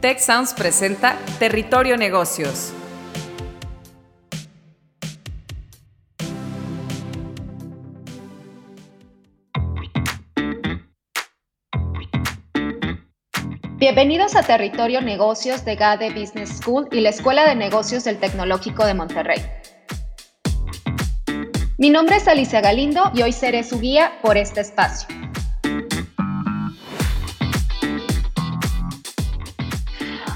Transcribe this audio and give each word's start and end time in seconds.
Tech 0.00 0.20
Sounds 0.20 0.54
presenta 0.54 1.18
Territorio 1.40 1.96
Negocios. 1.96 2.72
Bienvenidos 13.78 14.36
a 14.36 14.44
Territorio 14.44 15.00
Negocios 15.00 15.64
de 15.64 15.74
GADE 15.74 16.10
Business 16.10 16.58
School 16.58 16.88
y 16.92 17.00
la 17.00 17.08
Escuela 17.08 17.48
de 17.48 17.56
Negocios 17.56 18.04
del 18.04 18.20
Tecnológico 18.20 18.86
de 18.86 18.94
Monterrey. 18.94 19.44
Mi 21.76 21.90
nombre 21.90 22.18
es 22.18 22.28
Alicia 22.28 22.60
Galindo 22.60 23.10
y 23.14 23.22
hoy 23.22 23.32
seré 23.32 23.64
su 23.64 23.80
guía 23.80 24.12
por 24.22 24.36
este 24.36 24.60
espacio. 24.60 25.08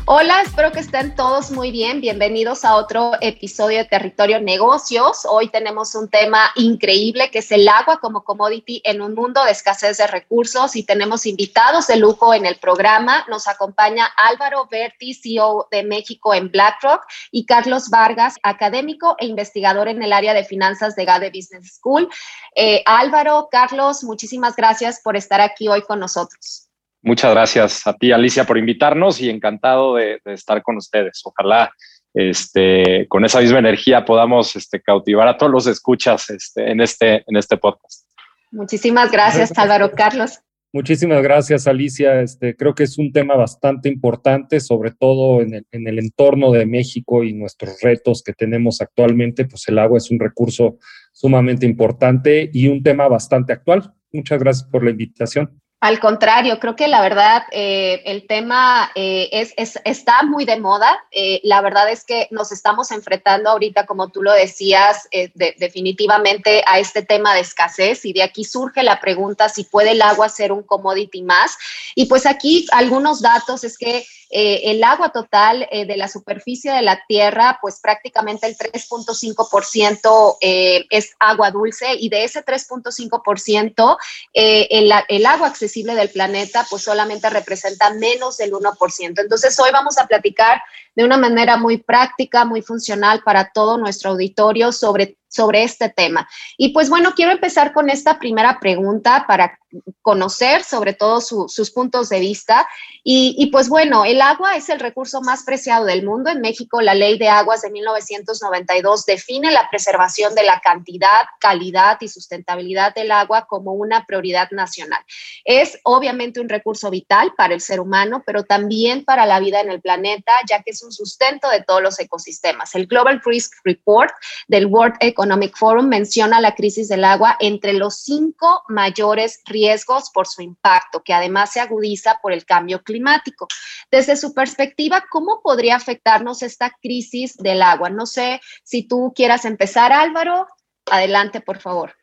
Hola, 0.05 0.43
espero 0.43 0.73
que 0.73 0.81
estén 0.81 1.15
todos 1.15 1.53
muy 1.53 1.71
bien. 1.71 2.01
Bienvenidos 2.01 2.65
a 2.65 2.75
otro 2.75 3.13
episodio 3.21 3.79
de 3.79 3.85
Territorio 3.85 4.41
Negocios. 4.41 5.25
Hoy 5.31 5.49
tenemos 5.49 5.95
un 5.95 6.09
tema 6.09 6.51
increíble 6.57 7.31
que 7.31 7.39
es 7.39 7.53
el 7.53 7.69
agua 7.69 8.01
como 8.01 8.25
commodity 8.25 8.83
en 8.85 9.01
un 9.01 9.15
mundo 9.15 9.45
de 9.45 9.53
escasez 9.53 9.99
de 9.99 10.09
recursos 10.09 10.75
y 10.75 10.83
tenemos 10.83 11.25
invitados 11.25 11.87
de 11.87 11.99
lujo 11.99 12.35
en 12.35 12.47
el 12.47 12.57
programa. 12.57 13.25
Nos 13.29 13.47
acompaña 13.47 14.09
Álvaro 14.17 14.67
Berti, 14.69 15.15
CEO 15.15 15.69
de 15.71 15.85
México 15.85 16.35
en 16.35 16.51
BlackRock 16.51 17.05
y 17.31 17.47
Carlos 17.47 17.89
Vargas, 17.89 18.35
académico 18.43 19.15
e 19.21 19.27
investigador 19.27 19.87
en 19.87 20.03
el 20.03 20.13
área 20.13 20.35
de 20.35 20.45
finanzas 20.45 20.97
de 20.97 21.05
GADE 21.05 21.31
Business 21.31 21.77
School. 21.77 22.09
Eh, 22.57 22.83
Álvaro, 22.87 23.49
Carlos, 23.53 24.03
muchísimas 24.03 24.57
gracias 24.57 25.01
por 25.01 25.17
estar 25.17 25.41
aquí 25.41 25.69
hoy 25.69 25.83
con 25.83 26.01
nosotros. 26.01 26.72
Muchas 27.03 27.33
gracias 27.33 27.87
a 27.87 27.95
ti, 27.95 28.13
Alicia, 28.13 28.45
por 28.45 28.57
invitarnos 28.57 29.21
y 29.21 29.29
encantado 29.29 29.97
de, 29.97 30.21
estar 30.27 30.63
con 30.63 30.77
ustedes. 30.77 31.21
Ojalá 31.25 31.73
este, 32.15 33.07
con 33.09 33.25
esa 33.25 33.41
misma 33.41 33.59
energía 33.59 34.05
podamos 34.05 34.55
este, 34.55 34.81
cautivar 34.81 35.27
a 35.27 35.37
todos 35.37 35.51
los 35.51 35.67
escuchas 35.67 36.31
este, 36.31 36.71
en, 36.71 36.81
este, 36.81 37.25
en 37.27 37.37
este 37.37 37.57
podcast. 37.57 38.07
Muchísimas 38.53 39.11
gracias, 39.11 39.57
Álvaro 39.59 39.91
Carlos. 39.93 40.39
Muchísimas 40.73 41.23
gracias, 41.23 41.67
Alicia. 41.67 42.21
Este, 42.21 42.57
creo 42.57 42.75
que 42.75 42.85
es 42.85 42.97
un 42.99 43.13
tema 43.13 43.35
bastante 43.35 43.89
importante, 43.89 44.61
sobre 44.61 44.93
todo 44.93 45.43
en 45.43 45.55
el, 45.55 45.67
en 45.73 45.89
el 45.89 45.99
entorno 45.99 46.53
de 46.53 46.67
México 46.67 47.25
y 47.25 47.33
nuestros 47.33 47.81
retos 47.83 48.23
que 48.23 48.33
tenemos 48.33 48.81
actualmente. 48.81 49.45
Pues 49.45 49.67
el 49.69 49.79
agua 49.79 49.99
es 49.99 50.11
un 50.11 50.21
recurso 50.21 50.79
sumamente 51.13 51.67
importante 51.67 52.49
y 52.53 52.69
un 52.69 52.83
tema 52.83 53.09
bastante 53.09 53.53
actual. 53.53 53.93
Muchas 54.13 54.39
gracias 54.39 54.69
por 54.69 54.85
la 54.85 54.91
invitación. 54.91 55.62
Al 55.83 55.99
contrario, 55.99 56.61
creo 56.61 56.77
que 56.77 56.87
la 56.87 57.01
verdad 57.01 57.43
eh, 57.51 58.03
el 58.05 58.29
tema 58.29 58.93
eh, 58.95 59.29
es, 59.33 59.53
está 59.85 60.23
muy 60.23 60.45
de 60.45 60.61
moda. 60.61 60.97
Eh, 61.11 61.41
la 61.43 61.61
verdad 61.61 61.91
es 61.91 62.05
que 62.05 62.29
nos 62.31 62.53
estamos 62.53 62.93
enfrentando 62.93 63.51
ahorita, 63.51 63.85
como 63.85 64.09
tú 64.09 64.23
lo 64.23 64.33
decías, 64.33 65.09
definitivamente 65.35 66.63
a 66.69 66.79
este 66.79 67.03
tema 67.03 67.35
de 67.35 67.41
escasez 67.41 68.05
y 68.05 68.13
de 68.13 68.23
aquí 68.23 68.45
surge 68.45 68.85
la 68.85 69.01
pregunta 69.01 69.49
si 69.49 69.65
puede 69.65 69.91
el 69.91 70.03
agua 70.03 70.29
ser 70.29 70.53
un 70.53 70.63
commodity 70.63 71.23
más. 71.23 71.59
Y 71.97 72.07
pues 72.07 72.27
aquí 72.27 72.65
algunos 72.71 73.21
datos 73.21 73.65
es 73.65 73.77
que 73.77 74.07
el 74.35 74.83
agua 74.83 75.11
total 75.11 75.69
eh, 75.71 75.85
de 75.85 75.97
la 75.99 76.09
superficie 76.09 76.73
de 76.73 76.81
la 76.81 77.05
Tierra, 77.07 77.59
pues 77.61 77.81
prácticamente 77.83 78.47
el 78.47 78.57
3.5% 78.57 80.39
eh, 80.41 80.87
es 80.89 81.11
agua 81.19 81.51
dulce 81.51 81.95
y 81.99 82.09
de 82.09 82.25
ese 82.25 82.43
3.5%, 82.43 83.99
el, 84.33 84.93
el 85.09 85.27
agua 85.27 85.49
accesible 85.49 85.72
del 85.95 86.11
planeta, 86.11 86.67
pues 86.69 86.83
solamente 86.83 87.31
representa 87.31 87.93
menos 87.95 88.37
del 88.37 88.53
1%. 88.53 89.21
Entonces, 89.21 89.59
hoy 89.59 89.71
vamos 89.73 89.99
a 89.99 90.07
platicar 90.07 90.63
de 90.95 91.05
una 91.05 91.17
manera 91.17 91.57
muy 91.57 91.79
práctica, 91.79 92.45
muy 92.45 92.63
funcional 92.63 93.23
para 93.25 93.51
todo 93.51 93.79
nuestro 93.79 94.11
auditorio 94.11 94.73
sobre 94.73 95.17
sobre 95.33 95.63
este 95.63 95.89
tema. 95.89 96.29
Y 96.59 96.71
pues 96.71 96.91
bueno, 96.91 97.13
quiero 97.17 97.33
empezar 97.33 97.73
con 97.73 97.89
esta 97.89 98.19
primera 98.19 98.61
pregunta 98.61 99.25
para 99.27 99.59
conocer 100.03 100.63
sobre 100.63 100.93
todo 100.93 101.21
sus 101.21 101.71
puntos 101.71 102.11
de 102.11 102.21
vista. 102.21 102.69
Y, 103.05 103.49
pues 103.51 103.69
bueno, 103.69 104.05
el 104.05 104.21
agua 104.21 104.57
es 104.57 104.69
el 104.69 104.79
recurso 104.79 105.23
más 105.23 105.43
preciado 105.45 105.87
del 105.87 106.05
mundo. 106.05 106.31
En 106.31 106.41
México, 106.41 106.81
la 106.83 106.95
ley 106.95 107.19
de 107.19 107.29
aguas 107.29 107.63
de 107.63 107.71
1992 107.71 109.07
define 109.07 109.51
la 109.51 109.69
preservación 109.71 110.35
de 110.35 110.45
la 110.45 110.61
cantidad, 110.61 111.25
calidad 111.41 111.97
y 112.01 112.09
sustentabilidad 112.09 112.95
del 112.95 113.11
agua 113.11 113.47
como 113.49 113.73
una 113.73 114.05
prioridad 114.05 114.51
nacional. 114.51 115.03
Es 115.45 115.81
obviamente 115.85 116.41
un 116.41 116.49
recurso 116.49 116.91
vital 116.91 117.33
para 117.37 117.55
el 117.55 117.61
ser 117.61 117.81
humano, 117.81 118.23
pero 118.27 118.45
también 118.45 119.05
para 119.05 119.25
la 119.25 119.41
vida 119.41 119.61
en 119.61 119.71
el 119.71 119.81
planeta, 119.81 120.33
ya 120.49 120.63
que 120.63 120.73
es 120.73 120.82
un 120.83 120.93
sustento 120.93 121.49
de 121.49 121.63
todos 121.63 121.83
los 121.83 121.99
ecosistemas. 121.99 122.75
El 122.75 122.87
Global 122.87 123.21
Risk 123.25 123.53
Report 123.65 124.13
del 124.49 124.67
World 124.67 124.97
Economic 125.01 125.57
Forum 125.57 125.89
menciona 125.89 126.41
la 126.41 126.55
crisis 126.55 126.89
del 126.89 127.05
agua 127.05 127.37
entre 127.41 127.73
los 127.73 128.03
cinco 128.03 128.63
mayores 128.69 129.41
riesgos 129.47 130.11
por 130.11 130.27
su 130.27 130.43
impacto, 130.43 131.03
que 131.03 131.15
además 131.15 131.53
se 131.53 131.61
agudiza 131.61 132.19
por 132.23 132.33
el 132.33 132.45
cambio 132.45 132.83
climático. 132.83 133.49
Desde 133.91 134.17
su 134.17 134.35
perspectiva, 134.35 135.05
¿cómo 135.11 135.41
podría 135.43 135.77
afectarnos 135.77 136.43
esta 136.43 136.73
crisis 136.81 137.37
del 137.37 137.63
agua? 137.63 137.91
No 137.91 138.07
sé 138.07 138.41
si 138.63 138.87
tú 138.87 139.13
quieras 139.15 139.45
empezar, 139.45 139.93
Álvaro. 139.93 140.47
Adelante, 140.91 141.41
por 141.41 141.61
favor. 141.61 141.95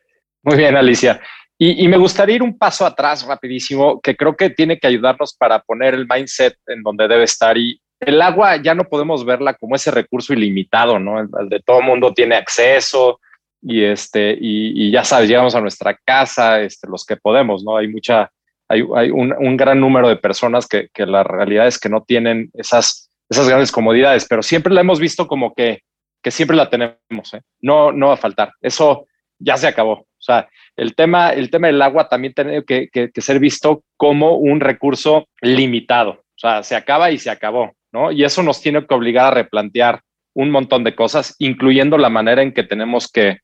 Muy 0.42 0.56
bien, 0.56 0.76
Alicia. 0.76 1.20
Y, 1.62 1.86
me 1.88 1.98
gustaría 1.98 2.36
ir 2.36 2.42
un 2.42 2.56
paso 2.56 2.86
atrás 2.86 3.22
rapidísimo, 3.26 4.00
que 4.00 4.16
creo 4.16 4.34
que 4.34 4.48
tiene 4.48 4.78
que 4.78 4.86
ayudarnos 4.86 5.34
para 5.34 5.60
poner 5.60 5.92
el 5.92 6.06
mindset 6.08 6.56
en 6.66 6.82
donde 6.82 7.06
debe 7.06 7.24
estar. 7.24 7.58
Y 7.58 7.78
el 8.00 8.22
agua 8.22 8.56
ya 8.56 8.74
no 8.74 8.84
podemos 8.84 9.24
verla 9.24 9.54
como 9.54 9.76
ese 9.76 9.90
recurso 9.90 10.32
ilimitado, 10.32 10.98
¿no? 10.98 11.26
De 11.48 11.60
todo 11.60 11.82
mundo 11.82 12.14
tiene 12.14 12.34
acceso 12.34 13.20
y, 13.62 13.84
este, 13.84 14.36
y, 14.40 14.90
ya 14.90 15.04
sabes, 15.04 15.28
llegamos 15.28 15.54
a 15.54 15.60
nuestra 15.60 15.94
casa, 16.04 16.60
este, 16.62 16.88
los 16.88 17.04
que 17.04 17.16
podemos, 17.16 17.62
¿no? 17.62 17.76
Hay 17.76 17.88
mucha, 17.88 18.30
hay, 18.68 18.82
hay 18.96 19.10
un, 19.10 19.56
gran 19.56 19.78
número 19.80 20.08
de 20.08 20.16
personas 20.16 20.66
que, 20.66 20.88
la 20.96 21.22
realidad 21.22 21.66
es 21.66 21.78
que 21.78 21.90
no 21.90 22.02
tienen 22.02 22.50
esas, 22.54 23.10
esas 23.28 23.46
grandes 23.46 23.70
comodidades, 23.70 24.26
pero 24.28 24.42
siempre 24.42 24.72
la 24.72 24.80
hemos 24.80 24.98
visto 24.98 25.26
como 25.26 25.52
que, 25.54 25.82
que 26.22 26.30
siempre 26.30 26.56
la 26.56 26.70
tenemos, 26.70 27.34
¿eh? 27.34 27.42
No, 27.60 27.92
no 27.92 28.08
va 28.08 28.14
a 28.14 28.18
faltar. 28.18 28.52
Eso 28.62 29.06
ya 29.38 29.58
se 29.58 29.68
acabó. 29.68 29.92
O 29.92 30.22
sea, 30.22 30.48
el 30.76 30.94
tema, 30.94 31.30
el 31.30 31.50
tema 31.50 31.66
del 31.66 31.80
agua 31.82 32.08
también 32.08 32.32
tiene 32.32 32.64
que, 32.64 32.88
que 32.90 33.20
ser 33.20 33.38
visto 33.38 33.82
como 33.96 34.36
un 34.36 34.60
recurso 34.60 35.28
limitado. 35.42 36.10
O 36.12 36.38
sea, 36.40 36.62
se 36.62 36.76
acaba 36.76 37.10
y 37.10 37.18
se 37.18 37.30
acabó. 37.30 37.72
¿No? 37.92 38.12
Y 38.12 38.24
eso 38.24 38.42
nos 38.42 38.60
tiene 38.60 38.86
que 38.86 38.94
obligar 38.94 39.26
a 39.26 39.42
replantear 39.42 40.02
un 40.34 40.50
montón 40.50 40.84
de 40.84 40.94
cosas, 40.94 41.34
incluyendo 41.38 41.98
la 41.98 42.08
manera 42.08 42.42
en 42.42 42.52
que 42.52 42.62
tenemos 42.62 43.10
que, 43.10 43.38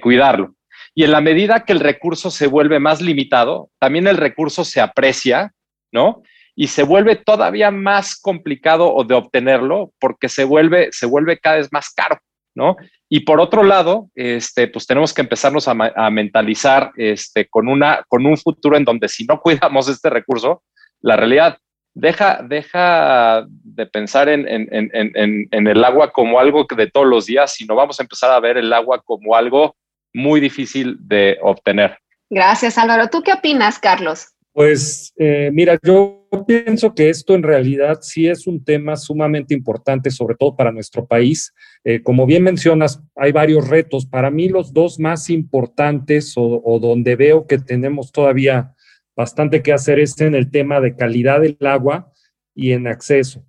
cuidarlo. 0.00 0.54
Y 0.94 1.04
en 1.04 1.12
la 1.12 1.20
medida 1.20 1.64
que 1.64 1.72
el 1.72 1.80
recurso 1.80 2.30
se 2.30 2.46
vuelve 2.46 2.78
más 2.78 3.00
limitado, 3.00 3.70
también 3.78 4.06
el 4.06 4.16
recurso 4.16 4.64
se 4.64 4.80
aprecia, 4.80 5.52
¿no? 5.90 6.22
Y 6.54 6.68
se 6.68 6.82
vuelve 6.82 7.16
todavía 7.16 7.70
más 7.70 8.20
complicado 8.20 8.94
de 9.04 9.14
obtenerlo 9.14 9.92
porque 9.98 10.28
se 10.28 10.44
vuelve, 10.44 10.88
se 10.92 11.06
vuelve 11.06 11.38
cada 11.38 11.56
vez 11.56 11.72
más 11.72 11.90
caro, 11.90 12.18
¿no? 12.54 12.76
Y 13.08 13.20
por 13.20 13.40
otro 13.40 13.62
lado, 13.62 14.08
este, 14.14 14.68
pues 14.68 14.86
tenemos 14.86 15.12
que 15.12 15.22
empezarnos 15.22 15.66
a, 15.66 15.74
a 15.96 16.10
mentalizar 16.10 16.92
este, 16.96 17.48
con, 17.48 17.68
una, 17.68 18.04
con 18.08 18.24
un 18.26 18.36
futuro 18.36 18.76
en 18.76 18.84
donde 18.84 19.08
si 19.08 19.24
no 19.24 19.40
cuidamos 19.40 19.88
este 19.88 20.10
recurso, 20.10 20.62
la 21.00 21.16
realidad 21.16 21.58
deja, 21.94 22.42
deja 22.42 23.46
de 23.48 23.86
pensar 23.86 24.28
en, 24.28 24.46
el 24.46 25.84
agua 25.84 26.12
como 26.12 26.38
algo 26.38 26.66
de 26.76 26.90
todos 26.90 27.06
los 27.06 27.26
días, 27.26 27.54
sino 27.54 27.74
vamos 27.74 28.00
a 28.00 28.02
empezar 28.02 28.30
a 28.30 28.40
ver 28.40 28.56
el 28.56 28.72
agua 28.72 29.02
como 29.04 29.34
algo 29.34 29.76
muy 30.12 30.40
difícil 30.40 30.96
de 31.00 31.38
obtener. 31.42 31.98
Gracias, 32.30 32.78
Álvaro. 32.78 33.08
¿Tú 33.08 33.22
qué 33.22 33.32
opinas, 33.32 33.78
Carlos? 33.78 34.28
Pues 34.54 35.14
eh, 35.16 35.50
mira, 35.52 35.78
yo 35.82 36.28
pienso 36.46 36.94
que 36.94 37.08
esto 37.08 37.34
en 37.34 37.42
realidad 37.42 37.98
sí 38.02 38.28
es 38.28 38.46
un 38.46 38.62
tema 38.62 38.96
sumamente 38.96 39.54
importante, 39.54 40.10
sobre 40.10 40.34
todo 40.34 40.54
para 40.54 40.72
nuestro 40.72 41.06
país. 41.06 41.54
Eh, 41.84 42.02
como 42.02 42.26
bien 42.26 42.42
mencionas, 42.42 43.00
hay 43.16 43.32
varios 43.32 43.68
retos. 43.68 44.04
Para 44.04 44.30
mí 44.30 44.50
los 44.50 44.74
dos 44.74 44.98
más 44.98 45.30
importantes 45.30 46.34
o 46.36 46.78
donde 46.80 47.16
veo 47.16 47.46
que 47.46 47.58
tenemos 47.58 48.12
todavía 48.12 48.74
bastante 49.16 49.62
que 49.62 49.72
hacer 49.72 49.98
es 49.98 50.20
en 50.20 50.34
el 50.34 50.50
tema 50.50 50.80
de 50.80 50.96
calidad 50.96 51.40
del 51.40 51.56
agua 51.60 52.12
y 52.54 52.72
en 52.72 52.86
acceso. 52.86 53.44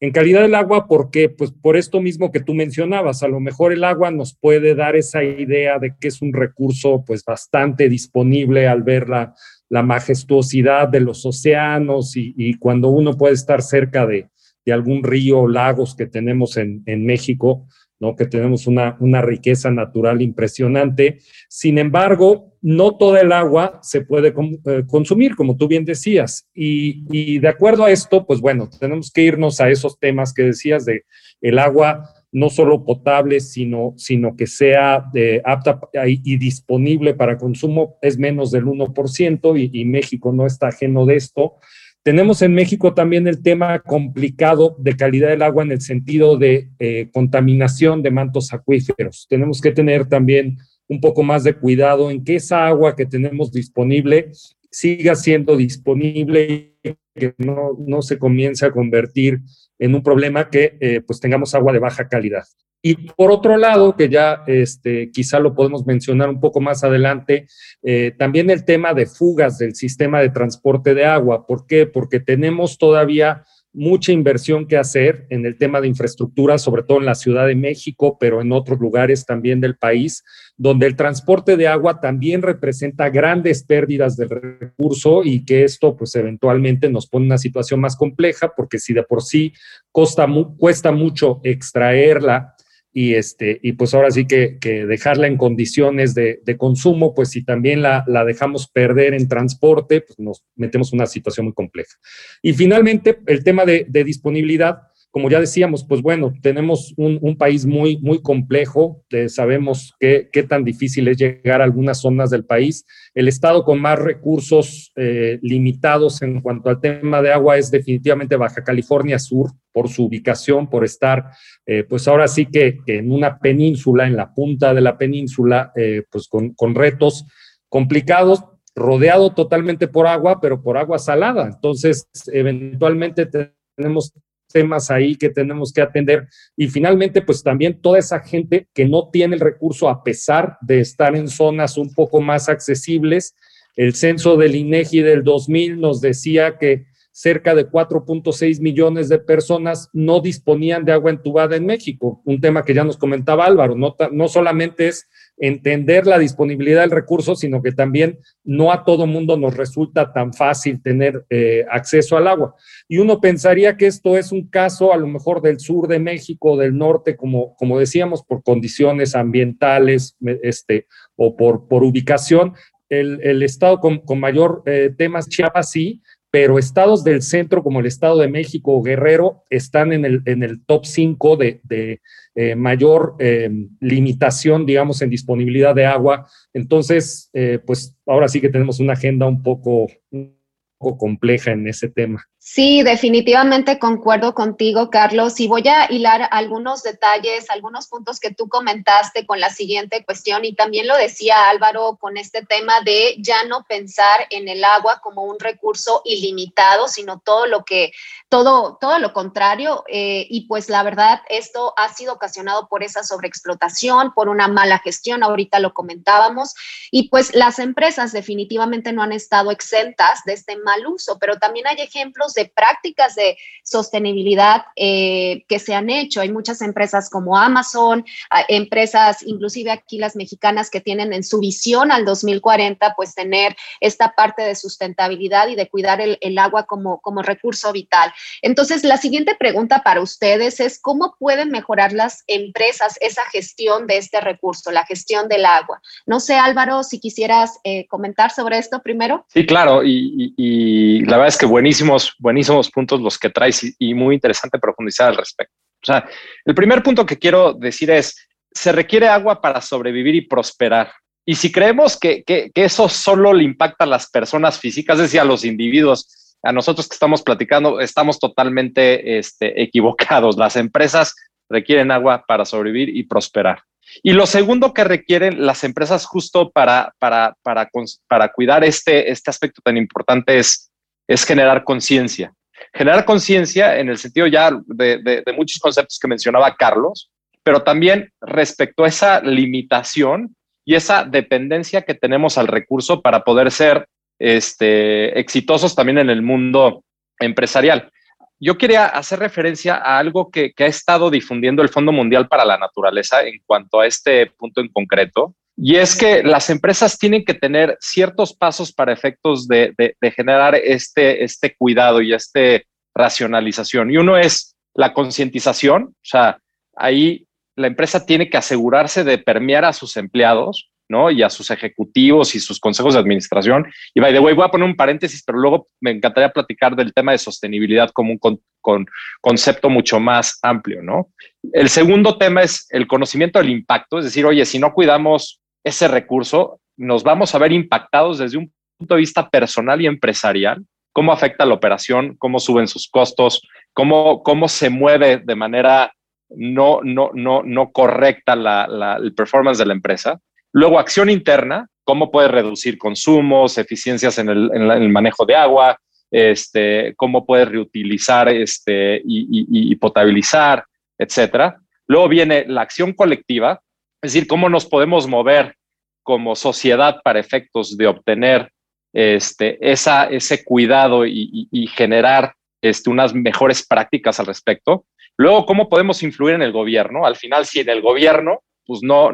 En 0.00 0.12
calidad 0.12 0.42
del 0.42 0.54
agua, 0.54 0.86
porque 0.86 1.28
pues 1.28 1.50
por 1.50 1.76
esto 1.76 2.00
mismo 2.00 2.30
que 2.30 2.38
tú 2.38 2.54
mencionabas, 2.54 3.24
a 3.24 3.28
lo 3.28 3.40
mejor 3.40 3.72
el 3.72 3.82
agua 3.82 4.12
nos 4.12 4.36
puede 4.36 4.76
dar 4.76 4.94
esa 4.94 5.24
idea 5.24 5.80
de 5.80 5.94
que 6.00 6.06
es 6.06 6.22
un 6.22 6.32
recurso 6.32 7.02
pues 7.04 7.24
bastante 7.24 7.88
disponible 7.88 8.68
al 8.68 8.84
ver 8.84 9.08
la, 9.08 9.34
majestuosidad 9.70 10.88
de 10.88 11.00
los 11.00 11.26
océanos 11.26 12.12
y, 12.16 12.54
cuando 12.54 12.88
uno 12.88 13.16
puede 13.16 13.34
estar 13.34 13.60
cerca 13.60 14.06
de, 14.06 14.28
algún 14.72 15.02
río 15.02 15.40
o 15.40 15.48
lagos 15.48 15.96
que 15.96 16.06
tenemos 16.06 16.58
en, 16.58 16.82
en 16.84 17.04
México, 17.06 17.66
¿no? 18.00 18.14
que 18.14 18.26
tenemos 18.26 18.66
una, 18.66 18.96
una 19.00 19.22
riqueza 19.22 19.70
natural 19.70 20.22
impresionante. 20.22 21.18
Sin 21.48 21.78
embargo, 21.78 22.47
no 22.60 22.96
toda 22.96 23.20
el 23.20 23.32
agua 23.32 23.78
se 23.82 24.00
puede 24.00 24.28
eh, 24.28 24.84
consumir, 24.86 25.36
como 25.36 25.56
tú 25.56 25.68
bien 25.68 25.84
decías. 25.84 26.48
Y, 26.54 27.38
de 27.38 27.48
acuerdo 27.48 27.84
a 27.84 27.90
esto, 27.90 28.26
pues 28.26 28.40
bueno, 28.40 28.68
tenemos 28.80 29.10
que 29.12 29.22
irnos 29.22 29.60
a 29.60 29.70
esos 29.70 29.98
temas 29.98 30.32
que 30.32 30.42
decías 30.42 30.84
de 30.84 31.04
el 31.40 31.58
agua 31.58 32.10
no 32.30 32.50
solo 32.50 32.84
potable, 32.84 33.40
sino, 33.40 33.94
sino 33.96 34.36
que 34.36 34.46
sea 34.46 35.04
eh, 35.14 35.40
apta 35.44 35.80
y, 36.06 36.36
disponible 36.36 37.14
para 37.14 37.38
consumo, 37.38 37.96
es 38.02 38.18
menos 38.18 38.50
del 38.50 38.66
1% 38.66 39.70
y, 39.72 39.84
México 39.84 40.32
no 40.32 40.44
está 40.44 40.68
ajeno 40.68 41.06
de 41.06 41.16
esto. 41.16 41.54
Tenemos 42.02 42.42
en 42.42 42.54
México 42.54 42.94
también 42.94 43.26
el 43.26 43.42
tema 43.42 43.80
complicado 43.80 44.76
de 44.78 44.96
calidad 44.96 45.28
del 45.28 45.42
agua 45.42 45.62
en 45.62 45.72
el 45.72 45.80
sentido 45.80 46.36
de 46.36 46.70
eh, 46.78 47.08
contaminación 47.12 48.02
de 48.02 48.10
mantos 48.10 48.52
acuíferos. 48.52 49.26
Tenemos 49.28 49.60
que 49.60 49.72
tener 49.72 50.06
también 50.06 50.58
un 50.88 51.00
poco 51.00 51.22
más 51.22 51.44
de 51.44 51.54
cuidado 51.54 52.10
en 52.10 52.24
que 52.24 52.36
esa 52.36 52.66
agua 52.66 52.96
que 52.96 53.06
tenemos 53.06 53.52
disponible 53.52 54.32
siga 54.70 55.14
siendo 55.14 55.56
disponible 55.56 56.74
y 56.82 56.94
que 57.14 57.34
no, 57.38 57.76
no 57.78 58.02
se 58.02 58.18
comience 58.18 58.66
a 58.66 58.70
convertir 58.70 59.40
en 59.78 59.94
un 59.94 60.02
problema 60.02 60.50
que 60.50 60.76
eh, 60.80 61.00
pues 61.00 61.20
tengamos 61.20 61.54
agua 61.54 61.72
de 61.72 61.78
baja 61.78 62.08
calidad. 62.08 62.44
Y 62.80 62.94
por 63.10 63.32
otro 63.32 63.56
lado, 63.56 63.96
que 63.96 64.08
ya 64.08 64.44
este, 64.46 65.10
quizá 65.10 65.40
lo 65.40 65.54
podemos 65.54 65.84
mencionar 65.84 66.28
un 66.28 66.38
poco 66.38 66.60
más 66.60 66.84
adelante, 66.84 67.48
eh, 67.82 68.12
también 68.16 68.50
el 68.50 68.64
tema 68.64 68.94
de 68.94 69.06
fugas 69.06 69.58
del 69.58 69.74
sistema 69.74 70.20
de 70.20 70.30
transporte 70.30 70.94
de 70.94 71.04
agua. 71.04 71.44
¿Por 71.46 71.66
qué? 71.66 71.86
Porque 71.86 72.20
tenemos 72.20 72.78
todavía 72.78 73.44
mucha 73.72 74.12
inversión 74.12 74.66
que 74.66 74.76
hacer 74.76 75.26
en 75.30 75.46
el 75.46 75.56
tema 75.56 75.80
de 75.80 75.88
infraestructura, 75.88 76.58
sobre 76.58 76.82
todo 76.82 76.98
en 76.98 77.06
la 77.06 77.14
Ciudad 77.14 77.46
de 77.46 77.54
México, 77.54 78.16
pero 78.18 78.40
en 78.40 78.52
otros 78.52 78.78
lugares 78.80 79.24
también 79.24 79.60
del 79.60 79.76
país, 79.76 80.24
donde 80.56 80.86
el 80.86 80.96
transporte 80.96 81.56
de 81.56 81.68
agua 81.68 82.00
también 82.00 82.42
representa 82.42 83.10
grandes 83.10 83.62
pérdidas 83.62 84.16
del 84.16 84.30
recurso 84.30 85.22
y 85.22 85.44
que 85.44 85.64
esto 85.64 85.96
pues 85.96 86.14
eventualmente 86.16 86.90
nos 86.90 87.06
pone 87.06 87.26
una 87.26 87.38
situación 87.38 87.80
más 87.80 87.96
compleja, 87.96 88.52
porque 88.56 88.78
si 88.78 88.94
de 88.94 89.02
por 89.02 89.22
sí 89.22 89.52
cuesta 89.92 90.26
mucho 90.26 91.40
extraerla, 91.44 92.54
y, 92.92 93.14
este, 93.14 93.60
y 93.62 93.72
pues 93.72 93.94
ahora 93.94 94.10
sí 94.10 94.26
que, 94.26 94.58
dejarla 94.60 95.26
en 95.26 95.36
condiciones 95.36 96.14
de, 96.14 96.40
consumo, 96.58 97.14
pues 97.14 97.30
si 97.30 97.44
también 97.44 97.82
la, 97.82 98.04
dejamos 98.26 98.68
perder 98.68 99.14
en 99.14 99.28
transporte, 99.28 100.00
pues 100.00 100.18
nos 100.18 100.44
metemos 100.56 100.92
en 100.92 100.98
una 100.98 101.06
situación 101.06 101.46
muy 101.46 101.54
compleja. 101.54 101.96
Y 102.42 102.52
finalmente, 102.52 103.18
el 103.26 103.44
tema 103.44 103.64
de, 103.64 103.86
de 103.88 104.04
disponibilidad, 104.04 104.87
como 105.10 105.30
ya 105.30 105.40
decíamos, 105.40 105.84
pues 105.88 106.02
bueno, 106.02 106.34
tenemos 106.42 106.92
un, 106.96 107.36
país 107.38 107.64
muy, 107.64 107.96
muy 107.98 108.20
complejo, 108.20 109.04
eh, 109.10 109.28
sabemos 109.28 109.94
qué, 109.98 110.28
tan 110.48 110.64
difícil 110.64 111.08
es 111.08 111.16
llegar 111.16 111.60
a 111.60 111.64
algunas 111.64 112.00
zonas 112.00 112.30
del 112.30 112.44
país. 112.44 112.84
El 113.14 113.26
estado 113.26 113.64
con 113.64 113.80
más 113.80 113.98
recursos 113.98 114.92
eh, 114.96 115.38
limitados 115.40 116.20
en 116.20 116.40
cuanto 116.42 116.68
al 116.68 116.80
tema 116.80 117.22
de 117.22 117.32
agua 117.32 117.56
es 117.56 117.70
definitivamente 117.70 118.36
Baja 118.36 118.62
California 118.62 119.18
Sur, 119.18 119.50
por 119.72 119.88
su 119.88 120.04
ubicación, 120.04 120.68
por 120.68 120.84
estar, 120.84 121.30
eh, 121.64 121.84
pues 121.88 122.06
ahora 122.06 122.28
sí 122.28 122.46
que, 122.46 122.78
en 122.86 123.10
una 123.10 123.38
península, 123.38 124.06
en 124.06 124.16
la 124.16 124.34
punta 124.34 124.74
de 124.74 124.80
la 124.82 124.98
península, 124.98 125.72
pues 126.10 126.28
con, 126.28 126.52
con 126.54 126.74
retos 126.74 127.24
complicados, 127.68 128.44
rodeado 128.74 129.32
totalmente 129.32 129.88
por 129.88 130.06
agua, 130.06 130.40
pero 130.40 130.62
por 130.62 130.76
agua 130.76 130.98
salada. 130.98 131.46
Entonces, 131.46 132.08
eventualmente 132.32 133.28
tenemos 133.76 134.12
temas 134.48 134.90
ahí 134.90 135.16
que 135.16 135.30
tenemos 135.30 135.72
que 135.72 135.80
atender. 135.80 136.28
Y 136.56 136.68
finalmente, 136.68 137.22
pues 137.22 137.42
también 137.42 137.80
toda 137.80 137.98
esa 137.98 138.20
gente 138.20 138.68
que 138.74 138.86
no 138.86 139.08
tiene 139.10 139.34
el 139.34 139.40
recurso 139.40 139.88
a 139.88 140.02
pesar 140.02 140.58
de 140.60 140.80
estar 140.80 141.14
en 141.14 141.28
zonas 141.28 141.76
un 141.76 141.92
poco 141.92 142.20
más 142.20 142.48
accesibles. 142.48 143.34
El 143.76 143.94
censo 143.94 144.36
del 144.36 144.56
INEGI 144.56 145.02
del 145.02 145.22
2000 145.22 145.80
nos 145.80 146.00
decía 146.00 146.58
que 146.58 146.86
cerca 147.18 147.52
de 147.52 147.68
4.6 147.68 148.60
millones 148.60 149.08
de 149.08 149.18
personas 149.18 149.90
no 149.92 150.20
disponían 150.20 150.84
de 150.84 150.92
agua 150.92 151.10
entubada 151.10 151.56
en 151.56 151.66
México, 151.66 152.22
un 152.24 152.40
tema 152.40 152.64
que 152.64 152.74
ya 152.74 152.84
nos 152.84 152.96
comentaba 152.96 153.44
Álvaro, 153.44 153.74
no, 153.74 153.96
no 154.12 154.28
solamente 154.28 154.86
es 154.86 155.08
entender 155.36 156.06
la 156.06 156.16
disponibilidad 156.16 156.82
del 156.82 156.92
recurso, 156.92 157.34
sino 157.34 157.60
que 157.60 157.72
también 157.72 158.20
no 158.44 158.70
a 158.70 158.84
todo 158.84 159.08
mundo 159.08 159.36
nos 159.36 159.56
resulta 159.56 160.12
tan 160.12 160.32
fácil 160.32 160.80
tener 160.80 161.26
eh, 161.28 161.66
acceso 161.68 162.16
al 162.16 162.28
agua. 162.28 162.54
Y 162.86 162.98
uno 162.98 163.20
pensaría 163.20 163.76
que 163.76 163.88
esto 163.88 164.16
es 164.16 164.30
un 164.30 164.48
caso 164.48 164.92
a 164.92 164.96
lo 164.96 165.08
mejor 165.08 165.42
del 165.42 165.58
sur 165.58 165.88
de 165.88 165.98
México, 165.98 166.56
del 166.56 166.78
norte, 166.78 167.16
como, 167.16 167.56
como 167.56 167.80
decíamos, 167.80 168.22
por 168.22 168.44
condiciones 168.44 169.16
ambientales 169.16 170.16
este, 170.44 170.86
o 171.16 171.36
por, 171.36 171.66
por 171.66 171.82
ubicación. 171.82 172.54
El, 172.88 173.42
estado 173.42 173.80
con, 173.80 174.02
mayor 174.18 174.62
eh, 174.64 174.90
temas, 174.96 175.28
Chiapas 175.28 175.72
sí, 175.72 176.00
pero 176.30 176.58
estados 176.58 177.04
del 177.04 177.22
centro 177.22 177.62
como 177.62 177.80
el 177.80 177.86
Estado 177.86 178.18
de 178.18 178.28
México 178.28 178.72
o 178.74 178.82
Guerrero 178.82 179.44
están 179.48 179.92
en 179.92 180.04
el, 180.04 180.22
en 180.26 180.42
el 180.42 180.64
top 180.64 180.84
5 180.84 181.36
de, 181.36 181.60
de 181.64 182.00
eh, 182.34 182.54
mayor 182.54 183.16
eh, 183.18 183.50
limitación, 183.80 184.66
digamos, 184.66 185.00
en 185.02 185.10
disponibilidad 185.10 185.74
de 185.74 185.86
agua. 185.86 186.28
Entonces, 186.52 187.30
eh, 187.32 187.58
pues 187.66 187.96
ahora 188.06 188.28
sí 188.28 188.40
que 188.40 188.50
tenemos 188.50 188.78
una 188.78 188.92
agenda 188.92 189.26
un 189.26 189.42
poco, 189.42 189.86
un 190.10 190.36
poco 190.78 190.98
compleja 190.98 191.52
en 191.52 191.66
ese 191.66 191.88
tema. 191.88 192.24
Sí, 192.50 192.82
definitivamente 192.82 193.78
concuerdo 193.78 194.32
contigo, 194.34 194.88
Carlos, 194.88 195.38
y 195.38 195.46
voy 195.46 195.68
a 195.68 195.92
hilar 195.92 196.26
algunos 196.30 196.82
detalles, 196.82 197.50
algunos 197.50 197.88
puntos 197.88 198.20
que 198.20 198.32
tú 198.32 198.48
comentaste 198.48 199.26
con 199.26 199.38
la 199.38 199.50
siguiente 199.50 200.02
cuestión, 200.02 200.46
y 200.46 200.54
también 200.54 200.88
lo 200.88 200.96
decía 200.96 201.50
Álvaro 201.50 201.98
con 202.00 202.16
este 202.16 202.42
tema 202.46 202.80
de 202.80 203.16
ya 203.18 203.44
no 203.44 203.66
pensar 203.68 204.26
en 204.30 204.48
el 204.48 204.64
agua 204.64 205.00
como 205.02 205.24
un 205.24 205.38
recurso 205.38 206.00
ilimitado, 206.06 206.88
sino 206.88 207.20
todo 207.20 207.44
lo 207.44 207.66
que, 207.66 207.92
todo, 208.30 208.78
todo 208.80 208.98
lo 208.98 209.12
contrario, 209.12 209.84
eh, 209.86 210.26
y 210.30 210.46
pues 210.46 210.70
la 210.70 210.82
verdad, 210.82 211.20
esto 211.28 211.74
ha 211.76 211.92
sido 211.92 212.14
ocasionado 212.14 212.66
por 212.66 212.82
esa 212.82 213.02
sobreexplotación, 213.02 214.14
por 214.14 214.30
una 214.30 214.48
mala 214.48 214.78
gestión, 214.78 215.22
ahorita 215.22 215.60
lo 215.60 215.74
comentábamos, 215.74 216.54
y 216.90 217.10
pues 217.10 217.34
las 217.34 217.58
empresas 217.58 218.10
definitivamente 218.12 218.90
no 218.94 219.02
han 219.02 219.12
estado 219.12 219.50
exentas 219.50 220.24
de 220.24 220.32
este 220.32 220.56
mal 220.56 220.86
uso, 220.86 221.18
pero 221.18 221.38
también 221.38 221.66
hay 221.66 221.82
ejemplos 221.82 222.37
prácticas 222.46 223.14
de 223.14 223.36
sostenibilidad 223.62 224.66
eh, 224.76 225.44
que 225.48 225.58
se 225.58 225.74
han 225.74 225.90
hecho. 225.90 226.20
Hay 226.20 226.32
muchas 226.32 226.62
empresas 226.62 227.10
como 227.10 227.36
Amazon, 227.36 228.04
empresas, 228.48 229.22
inclusive 229.22 229.70
aquí 229.70 229.98
las 229.98 230.16
mexicanas, 230.16 230.70
que 230.70 230.80
tienen 230.80 231.12
en 231.12 231.22
su 231.22 231.38
visión 231.38 231.92
al 231.92 232.04
2040, 232.04 232.94
pues 232.96 233.14
tener 233.14 233.56
esta 233.80 234.14
parte 234.14 234.42
de 234.42 234.54
sustentabilidad 234.54 235.48
y 235.48 235.54
de 235.54 235.68
cuidar 235.68 236.00
el, 236.00 236.38
agua 236.38 236.66
como, 236.66 237.00
como 237.00 237.22
recurso 237.22 237.72
vital. 237.72 238.12
Entonces, 238.42 238.84
la 238.84 238.96
siguiente 238.96 239.34
pregunta 239.34 239.82
para 239.82 240.00
ustedes 240.00 240.60
es, 240.60 240.78
¿cómo 240.80 241.16
pueden 241.18 241.50
mejorar 241.50 241.92
las 241.92 242.24
empresas 242.26 242.96
esa 243.00 243.22
gestión 243.30 243.86
de 243.86 243.98
este 243.98 244.20
recurso, 244.20 244.70
la 244.70 244.86
gestión 244.86 245.28
del 245.28 245.44
agua? 245.44 245.80
No 246.06 246.20
sé, 246.20 246.34
Álvaro, 246.34 246.82
si 246.82 247.00
quisieras 247.00 247.58
eh, 247.64 247.86
comentar 247.88 248.30
sobre 248.30 248.58
esto 248.58 248.80
primero. 248.82 249.24
Sí, 249.28 249.46
claro, 249.46 249.82
y, 249.84 251.04
la 251.04 251.16
verdad 251.16 251.28
es 251.28 251.38
que 251.38 251.46
buenísimos 251.46 252.14
buenísimos 252.28 252.70
puntos 252.70 253.00
los 253.00 253.18
que 253.18 253.30
traes 253.30 253.74
y, 253.78 253.94
muy 253.94 254.16
interesante 254.16 254.58
profundizar 254.58 255.08
al 255.08 255.16
respecto. 255.16 255.54
O 255.82 255.86
sea, 255.86 256.06
el 256.44 256.54
primer 256.54 256.82
punto 256.82 257.06
que 257.06 257.16
quiero 257.16 257.54
decir 257.54 257.90
es, 257.90 258.28
se 258.52 258.70
requiere 258.70 259.08
agua 259.08 259.40
para 259.40 259.62
sobrevivir 259.62 260.14
y 260.14 260.20
prosperar. 260.20 260.92
Y 261.24 261.36
si 261.36 261.50
creemos 261.50 261.98
que, 261.98 262.22
que, 262.24 262.50
eso 262.54 262.86
solo 262.90 263.32
le 263.32 263.44
impacta 263.44 263.84
a 263.84 263.86
las 263.86 264.10
personas 264.10 264.58
físicas, 264.58 264.96
es 264.96 265.04
decir, 265.04 265.20
a 265.20 265.24
los 265.24 265.42
individuos, 265.42 266.36
a 266.42 266.52
nosotros 266.52 266.86
que 266.86 266.94
estamos 266.94 267.22
platicando, 267.22 267.80
estamos 267.80 268.18
totalmente 268.18 269.18
este, 269.18 269.62
equivocados. 269.62 270.36
Las 270.36 270.56
empresas 270.56 271.14
requieren 271.48 271.90
agua 271.90 272.24
para 272.28 272.44
sobrevivir 272.44 272.90
y 272.94 273.04
prosperar. 273.04 273.62
Y 274.02 274.12
lo 274.12 274.26
segundo 274.26 274.74
que 274.74 274.84
requieren 274.84 275.46
las 275.46 275.64
empresas 275.64 276.04
justo 276.04 276.50
para, 276.50 276.92
para, 276.98 277.36
para, 277.42 277.70
para 278.06 278.32
cuidar 278.32 278.64
este, 278.64 279.10
este 279.10 279.30
aspecto 279.30 279.62
tan 279.64 279.78
importante 279.78 280.38
es 280.38 280.70
es 281.08 281.24
generar 281.24 281.64
conciencia. 281.64 282.32
Generar 282.72 283.04
conciencia 283.04 283.78
en 283.78 283.88
el 283.88 283.98
sentido 283.98 284.26
ya 284.26 284.50
de, 284.66 285.24
muchos 285.34 285.58
conceptos 285.58 285.98
que 285.98 286.06
mencionaba 286.06 286.54
Carlos, 286.54 287.10
pero 287.42 287.62
también 287.62 288.12
respecto 288.20 288.84
a 288.84 288.88
esa 288.88 289.20
limitación 289.22 290.36
y 290.64 290.74
esa 290.74 291.04
dependencia 291.04 291.82
que 291.82 291.94
tenemos 291.94 292.36
al 292.36 292.46
recurso 292.46 293.00
para 293.00 293.24
poder 293.24 293.50
ser 293.50 293.88
este, 294.18 295.18
exitosos 295.18 295.74
también 295.74 295.98
en 295.98 296.10
el 296.10 296.20
mundo 296.20 296.84
empresarial. 297.18 297.90
Yo 298.38 298.58
quería 298.58 298.86
hacer 298.86 299.18
referencia 299.18 299.76
a 299.76 299.98
algo 299.98 300.30
que, 300.30 300.52
que, 300.52 300.64
ha 300.64 300.68
estado 300.68 301.10
difundiendo 301.10 301.62
el 301.62 301.70
Fondo 301.70 301.90
Mundial 301.90 302.28
para 302.28 302.44
la 302.44 302.58
Naturaleza 302.58 303.22
en 303.22 303.40
cuanto 303.46 303.80
a 303.80 303.86
este 303.86 304.26
punto 304.26 304.60
en 304.60 304.68
concreto, 304.68 305.34
y 305.60 305.76
es 305.76 305.96
que 305.96 306.22
las 306.22 306.50
empresas 306.50 306.98
tienen 306.98 307.24
que 307.24 307.34
tener 307.34 307.76
ciertos 307.80 308.32
pasos 308.32 308.72
para 308.72 308.92
efectos 308.92 309.48
de, 309.48 309.74
generar 310.14 310.54
este, 310.54 311.24
este 311.24 311.56
cuidado 311.56 312.00
y 312.00 312.14
esta 312.14 312.62
racionalización. 312.94 313.90
Y 313.90 313.96
uno 313.96 314.16
es 314.16 314.54
la 314.74 314.94
concientización, 314.94 315.82
o 315.82 316.04
sea, 316.04 316.38
ahí 316.76 317.26
la 317.56 317.66
empresa 317.66 318.06
tiene 318.06 318.30
que 318.30 318.36
asegurarse 318.36 319.02
de 319.02 319.18
permear 319.18 319.64
a 319.64 319.72
sus 319.72 319.96
empleados 319.96 320.70
¿no? 320.90 321.10
Y 321.10 321.22
a 321.22 321.28
sus 321.28 321.50
ejecutivos 321.50 322.34
y 322.34 322.40
sus 322.40 322.58
consejos 322.58 322.94
de 322.94 323.00
administración. 323.00 323.66
Y 323.94 324.00
by 324.00 324.12
the 324.12 324.20
way, 324.20 324.34
voy 324.34 324.46
a 324.46 324.50
poner 324.50 324.66
un 324.66 324.76
paréntesis, 324.76 325.22
pero 325.22 325.38
luego 325.38 325.66
me 325.80 325.90
encantaría 325.90 326.30
platicar 326.30 326.74
del 326.74 326.94
tema 326.94 327.12
de 327.12 327.18
sostenibilidad 327.18 327.90
como 327.90 328.12
un 328.12 328.40
con, 328.60 328.86
concepto 329.20 329.68
mucho 329.68 330.00
más 330.00 330.38
amplio, 330.40 330.82
¿no? 330.82 331.10
El 331.52 331.68
segundo 331.68 332.16
tema 332.16 332.42
es 332.42 332.66
el 332.70 332.86
conocimiento 332.86 333.38
del 333.38 333.50
impacto, 333.50 333.98
es 333.98 334.06
decir, 334.06 334.24
oye, 334.24 334.46
si 334.46 334.58
no 334.58 334.72
cuidamos 334.72 335.40
ese 335.64 335.88
recurso, 335.88 336.60
nos 336.76 337.02
vamos 337.02 337.34
a 337.34 337.38
ver 337.38 337.52
impactados 337.52 338.18
desde 338.18 338.38
un 338.38 338.52
punto 338.78 338.94
de 338.94 339.00
vista 339.00 339.28
personal 339.28 339.80
y 339.80 339.86
empresarial, 339.86 340.64
cómo 340.92 341.12
afecta 341.12 341.44
la 341.44 341.54
operación, 341.54 342.16
cómo 342.18 342.38
suben 342.38 342.68
sus 342.68 342.88
costos, 342.88 343.42
cómo, 343.72 344.22
cómo 344.22 344.48
se 344.48 344.70
mueve 344.70 345.22
de 345.24 345.34
manera 345.34 345.92
no, 346.30 346.80
no, 346.82 347.10
no, 347.14 347.42
no 347.42 347.70
correcta 347.72 348.36
la, 348.36 348.98
el 349.00 349.14
performance 349.14 349.58
de 349.58 349.66
la 349.66 349.72
empresa. 349.72 350.20
Luego, 350.52 350.78
acción 350.78 351.10
interna, 351.10 351.68
cómo 351.84 352.10
puede 352.10 352.28
reducir 352.28 352.78
consumos, 352.78 353.58
eficiencias 353.58 354.18
en 354.18 354.28
el, 354.28 354.88
manejo 354.88 355.24
de 355.24 355.34
agua, 355.34 355.78
este, 356.10 356.94
cómo 356.96 357.24
puede 357.24 357.46
reutilizar 357.46 358.28
este, 358.28 359.00
y, 359.04 359.74
potabilizar, 359.76 360.64
etcétera. 360.98 361.58
Luego 361.86 362.08
viene 362.08 362.44
la 362.46 362.62
acción 362.62 362.92
colectiva, 362.92 363.60
es 364.02 364.12
decir, 364.12 364.28
cómo 364.28 364.48
nos 364.48 364.66
podemos 364.66 365.06
mover 365.06 365.56
como 366.02 366.36
sociedad 366.36 367.00
para 367.02 367.18
efectos 367.18 367.76
de 367.76 367.86
obtener 367.86 368.50
este, 368.92 369.58
ese 369.60 370.44
cuidado 370.44 371.04
y, 371.06 371.68
generar 371.74 372.34
este, 372.62 372.90
unas 372.90 373.12
mejores 373.14 373.66
prácticas 373.66 374.18
al 374.20 374.26
respecto. 374.26 374.86
Luego, 375.16 375.46
cómo 375.46 375.68
podemos 375.68 376.02
influir 376.02 376.34
en 376.34 376.42
el 376.42 376.52
gobierno. 376.52 377.04
Al 377.04 377.16
final, 377.16 377.44
si 377.44 377.60
en 377.60 377.68
el 377.68 377.82
gobierno 377.82 378.40
pues 378.68 378.82
no, 378.82 379.10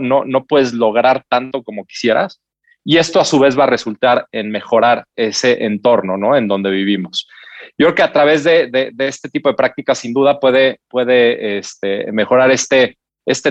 puedes 0.48 0.74
lograr 0.74 1.24
tanto 1.28 1.62
como 1.62 1.84
quisieras. 1.86 2.40
Y 2.84 2.98
esto 2.98 3.20
a 3.20 3.24
su 3.24 3.38
vez 3.38 3.58
va 3.58 3.64
a 3.64 3.68
resultar 3.68 4.26
en 4.32 4.50
mejorar 4.50 5.06
ese 5.16 5.64
entorno, 5.64 6.18
¿no? 6.18 6.36
En 6.36 6.48
donde 6.48 6.70
vivimos. 6.70 7.26
Yo 7.78 7.86
creo 7.86 7.94
que 7.94 8.02
a 8.02 8.12
través 8.12 8.44
de, 8.44 8.92
este 8.98 9.30
tipo 9.30 9.48
de 9.48 9.54
prácticas, 9.54 9.98
sin 9.98 10.12
duda, 10.12 10.38
puede, 10.40 10.78
este, 11.58 12.10
mejorar 12.12 12.50
este 12.50 12.96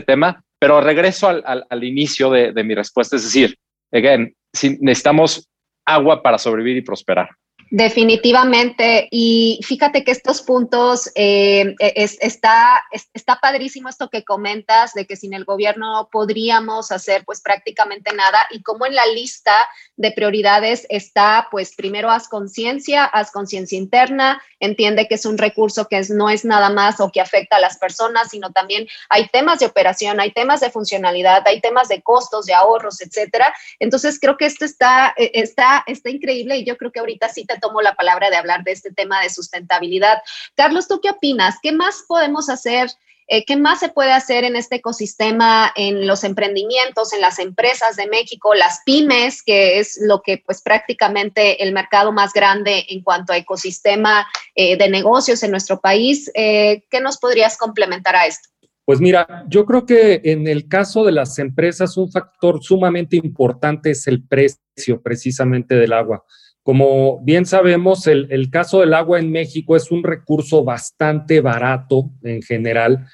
tema. 0.05 0.43
Pero 0.63 0.79
regreso 0.79 1.27
al, 1.27 1.43
al, 1.45 1.65
al 1.69 1.83
inicio 1.83 2.29
de, 2.29 2.53
de, 2.53 2.63
mi 2.63 2.73
respuesta, 2.73 3.17
es 3.17 3.25
decir, 3.25 3.57
again, 3.91 4.33
si 4.53 4.77
necesitamos 4.79 5.49
agua 5.85 6.23
para 6.23 6.37
sobrevivir 6.37 6.77
y 6.77 6.81
prosperar. 6.81 7.31
Definitivamente. 7.69 9.07
Y 9.11 9.59
fíjate 9.63 10.03
que 10.03 10.11
estos 10.11 10.41
puntos, 10.41 11.09
eh, 11.15 11.75
e, 11.79 11.93
está, 11.95 12.83
está 13.13 13.39
padrísimo 13.41 13.89
esto 13.89 14.09
que 14.09 14.23
comentas 14.23 14.93
de 14.93 15.05
que 15.05 15.15
sin 15.15 15.33
el 15.33 15.45
gobierno 15.45 16.09
podríamos 16.11 16.91
hacer 16.91 17.23
pues 17.25 17.41
prácticamente 17.41 18.13
nada 18.13 18.45
y 18.51 18.61
como 18.61 18.85
en 18.85 18.95
la 18.95 19.05
lista 19.07 19.67
de 19.97 20.11
prioridades 20.11 20.85
está 20.89 21.47
pues 21.51 21.75
primero 21.75 22.11
haz 22.11 22.27
conciencia, 22.27 23.05
haz 23.05 23.31
conciencia 23.31 23.77
interna, 23.77 24.41
entiende 24.59 25.07
que 25.07 25.15
es 25.15 25.25
un 25.25 25.37
recurso 25.37 25.87
que 25.87 26.01
no 26.09 26.29
es 26.29 26.45
nada 26.45 26.69
más 26.69 26.99
o 26.99 27.11
que 27.11 27.21
afecta 27.21 27.57
a 27.57 27.61
las 27.61 27.77
personas, 27.77 28.29
sino 28.29 28.51
también 28.51 28.87
hay 29.09 29.27
temas 29.29 29.59
de 29.59 29.65
operación, 29.65 30.19
hay 30.19 30.31
temas 30.31 30.61
de 30.61 30.69
funcionalidad, 30.69 31.43
hay 31.45 31.59
temas 31.59 31.87
de 31.87 32.01
costos, 32.01 32.45
de 32.45 32.53
ahorros, 32.53 33.01
etcétera. 33.01 33.53
Entonces 33.79 34.19
creo 34.19 34.37
que 34.37 34.45
esto 34.45 34.65
está, 34.65 35.13
e, 35.17 35.31
está, 35.33 35.83
está 35.87 36.09
increíble 36.09 36.57
y 36.57 36.65
yo 36.65 36.77
creo 36.77 36.91
que 36.91 36.99
ahorita 36.99 37.29
sí 37.29 37.45
tomo 37.59 37.81
la 37.81 37.95
palabra 37.95 38.29
de 38.29 38.37
hablar 38.37 38.63
de 38.63 38.71
este 38.71 38.91
tema 38.91 39.21
de 39.21 39.29
sustentabilidad. 39.29 40.21
Carlos, 40.55 40.87
¿tú 40.87 40.99
qué 41.01 41.09
opinas? 41.09 41.55
¿Qué 41.61 41.71
más 41.71 42.03
podemos 42.07 42.49
hacer? 42.49 42.89
Eh, 43.27 43.45
¿Qué 43.45 43.55
más 43.55 43.79
se 43.79 43.89
puede 43.89 44.11
hacer 44.11 44.43
en 44.43 44.55
este 44.55 44.77
ecosistema, 44.77 45.71
en 45.75 46.07
los 46.07 46.23
emprendimientos, 46.23 47.13
en 47.13 47.21
las 47.21 47.39
empresas 47.39 47.95
de 47.95 48.07
México, 48.07 48.53
las 48.53 48.81
pymes, 48.85 49.41
que 49.43 49.79
es 49.79 49.97
lo 50.01 50.21
que 50.21 50.43
pues 50.45 50.61
prácticamente 50.61 51.63
el 51.63 51.73
mercado 51.73 52.11
más 52.11 52.33
grande 52.33 52.85
en 52.89 53.01
cuanto 53.01 53.33
a 53.33 53.37
ecosistema 53.37 54.27
eh, 54.55 54.77
de 54.77 54.89
negocios 54.89 55.41
en 55.43 55.51
nuestro 55.51 55.79
país? 55.79 56.29
Eh, 56.33 56.83
¿Qué 56.89 56.99
nos 56.99 57.17
podrías 57.17 57.57
complementar 57.57 58.15
a 58.15 58.27
esto? 58.27 58.49
Pues 58.85 58.99
mira, 58.99 59.45
yo 59.47 59.65
creo 59.65 59.85
que 59.85 60.19
en 60.25 60.45
el 60.45 60.67
caso 60.67 61.05
de 61.05 61.13
las 61.13 61.39
empresas 61.39 61.95
un 61.95 62.11
factor 62.11 62.61
sumamente 62.61 63.15
importante 63.15 63.91
es 63.91 64.07
el 64.07 64.21
precio 64.21 65.01
precisamente 65.01 65.75
del 65.75 65.93
agua. 65.93 66.25
Como 66.63 67.19
bien 67.21 67.45
sabemos, 67.45 68.07
el, 68.07 68.49
caso 68.49 68.79
del 68.79 68.93
agua 68.93 69.19
en 69.19 69.31
México 69.31 69.75
es 69.75 69.91
un 69.91 70.01
recurso 70.01 70.63
bastante 70.63 71.41
barato 71.41 72.09
en 72.23 72.41
general 72.41 73.05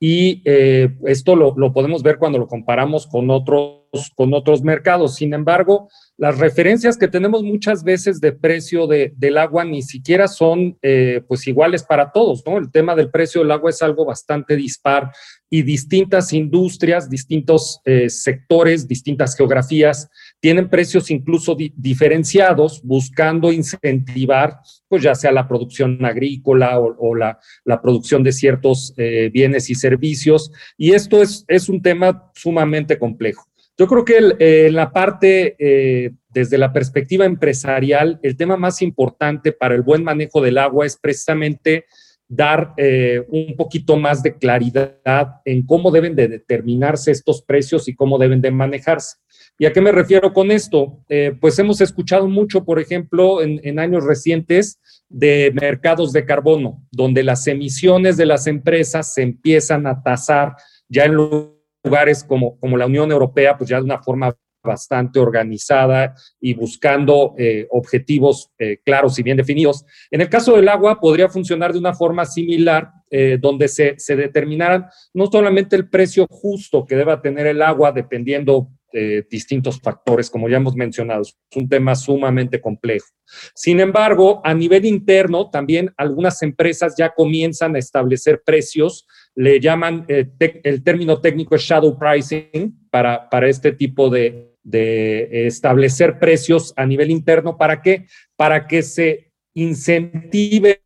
y 0.00 0.42
eh, 0.44 0.90
esto 1.06 1.34
lo, 1.34 1.72
podemos 1.72 2.02
ver 2.02 2.18
cuando 2.18 2.38
lo 2.38 2.46
comparamos 2.46 3.06
con 3.06 3.30
otros, 3.30 4.12
con 4.14 4.32
otros 4.34 4.62
mercados. 4.62 5.16
Sin 5.16 5.34
embargo, 5.34 5.88
las 6.18 6.38
referencias 6.38 6.96
que 6.96 7.08
tenemos 7.08 7.42
muchas 7.42 7.82
veces 7.82 8.20
de 8.20 8.32
precio 8.32 8.86
de, 8.86 9.12
del 9.16 9.38
agua 9.38 9.64
ni 9.64 9.82
siquiera 9.82 10.28
son 10.28 10.78
eh, 10.82 11.22
pues 11.26 11.46
iguales 11.48 11.82
para 11.82 12.12
todos, 12.12 12.44
¿no? 12.46 12.58
El 12.58 12.70
tema 12.70 12.94
del 12.94 13.10
precio 13.10 13.40
del 13.40 13.50
agua 13.50 13.70
es 13.70 13.82
algo 13.82 14.04
bastante 14.04 14.54
dispar 14.54 15.10
y 15.50 15.62
distintas 15.62 16.32
industrias, 16.32 17.08
distintos 17.08 17.80
eh, 17.84 18.10
sectores, 18.10 18.86
distintas 18.86 19.36
geografías 19.36 20.10
tienen 20.40 20.68
precios 20.68 21.10
incluso 21.10 21.56
diferenciados 21.76 22.82
buscando 22.82 23.50
incentivar 23.50 24.58
pues 24.88 25.02
ya 25.02 25.14
sea 25.14 25.32
la 25.32 25.46
producción 25.46 26.04
agrícola 26.04 26.78
o, 26.78 27.14
la, 27.14 27.38
la, 27.64 27.82
producción 27.82 28.22
de 28.22 28.32
ciertos 28.32 28.94
eh, 28.96 29.30
bienes 29.32 29.68
y 29.68 29.74
servicios. 29.74 30.50
Y 30.76 30.92
esto 30.92 31.22
es, 31.22 31.44
es 31.46 31.68
un 31.68 31.82
tema 31.82 32.30
sumamente 32.34 32.98
complejo. 32.98 33.48
Yo 33.78 33.86
creo 33.86 34.04
que 34.04 34.18
eh, 34.40 34.66
en 34.66 34.74
la 34.74 34.90
parte, 34.90 35.54
eh, 35.58 36.10
desde 36.30 36.58
la 36.58 36.72
perspectiva 36.72 37.24
empresarial, 37.24 38.18
el 38.24 38.36
tema 38.36 38.56
más 38.56 38.82
importante 38.82 39.52
para 39.52 39.76
el 39.76 39.82
buen 39.82 40.02
manejo 40.02 40.42
del 40.42 40.58
agua 40.58 40.84
es 40.84 40.96
precisamente 40.96 41.84
dar 42.28 42.74
eh, 42.76 43.24
un 43.28 43.56
poquito 43.56 43.96
más 43.96 44.22
de 44.22 44.36
claridad 44.36 45.40
en 45.44 45.64
cómo 45.64 45.90
deben 45.90 46.14
de 46.14 46.28
determinarse 46.28 47.10
estos 47.10 47.42
precios 47.42 47.88
y 47.88 47.94
cómo 47.94 48.18
deben 48.18 48.42
de 48.42 48.50
manejarse. 48.50 49.16
¿Y 49.58 49.66
a 49.66 49.72
qué 49.72 49.80
me 49.80 49.92
refiero 49.92 50.32
con 50.32 50.50
esto? 50.50 51.04
pues 51.40 51.58
hemos 51.58 51.80
escuchado 51.80 52.28
mucho, 52.28 52.64
por 52.64 52.78
ejemplo, 52.78 53.42
en, 53.42 53.60
en 53.64 53.80
años 53.80 54.04
recientes, 54.04 54.78
de 55.08 55.52
mercados 55.54 56.12
de 56.12 56.24
carbono, 56.24 56.84
donde 56.90 57.22
las 57.22 57.46
emisiones 57.46 58.16
de 58.16 58.26
las 58.26 58.46
empresas 58.46 59.14
se 59.14 59.22
empiezan 59.22 59.86
a 59.86 60.02
tasar 60.02 60.54
ya 60.88 61.04
en 61.04 61.14
lugares 61.14 62.24
como, 62.24 62.58
como 62.58 62.76
la 62.76 62.86
Unión 62.86 63.10
Europea, 63.10 63.56
pues 63.56 63.70
ya 63.70 63.78
de 63.78 63.84
una 63.84 64.02
forma 64.02 64.36
bastante 64.62 65.18
organizada 65.18 66.14
y 66.40 66.54
buscando 66.54 67.34
eh, 67.38 67.66
objetivos 67.70 68.50
eh, 68.58 68.78
claros 68.84 69.18
y 69.18 69.22
bien 69.22 69.36
definidos. 69.36 69.84
En 70.10 70.20
el 70.20 70.28
caso 70.28 70.56
del 70.56 70.68
agua, 70.68 71.00
podría 71.00 71.28
funcionar 71.28 71.72
de 71.72 71.78
una 71.78 71.94
forma 71.94 72.24
similar, 72.24 72.90
eh, 73.10 73.38
donde 73.40 73.68
se, 73.68 73.94
se 73.98 74.16
determinaran 74.16 74.86
no 75.14 75.26
solamente 75.26 75.76
el 75.76 75.88
precio 75.88 76.26
justo 76.28 76.84
que 76.84 76.96
deba 76.96 77.22
tener 77.22 77.46
el 77.46 77.62
agua, 77.62 77.92
dependiendo 77.92 78.68
de 78.92 79.26
distintos 79.30 79.80
factores, 79.80 80.30
como 80.30 80.48
ya 80.48 80.56
hemos 80.56 80.74
mencionado. 80.74 81.22
Es 81.22 81.36
un 81.54 81.68
tema 81.68 81.94
sumamente 81.94 82.60
complejo. 82.60 83.06
Sin 83.54 83.80
embargo, 83.80 84.40
a 84.44 84.54
nivel 84.54 84.86
interno, 84.86 85.50
también 85.50 85.92
algunas 85.96 86.42
empresas 86.42 86.94
ya 86.96 87.12
comienzan 87.14 87.76
a 87.76 87.78
establecer 87.78 88.42
precios 88.44 89.06
le 89.38 89.60
llaman, 89.60 90.04
eh, 90.08 90.26
el 90.64 90.82
término 90.82 91.20
técnico 91.20 91.54
es 91.54 91.62
shadow 91.62 91.96
pricing 91.96 92.76
para, 92.90 93.30
para 93.30 93.48
este 93.48 93.70
tipo 93.70 94.10
de, 94.10 94.56
de 94.64 95.46
establecer 95.46 96.18
precios 96.18 96.74
a 96.76 96.84
nivel 96.84 97.12
interno. 97.12 97.56
¿Para 97.56 97.80
qué? 97.80 98.06
Para 98.34 98.66
que 98.66 98.82
se 98.82 99.30
incentive 99.54 100.80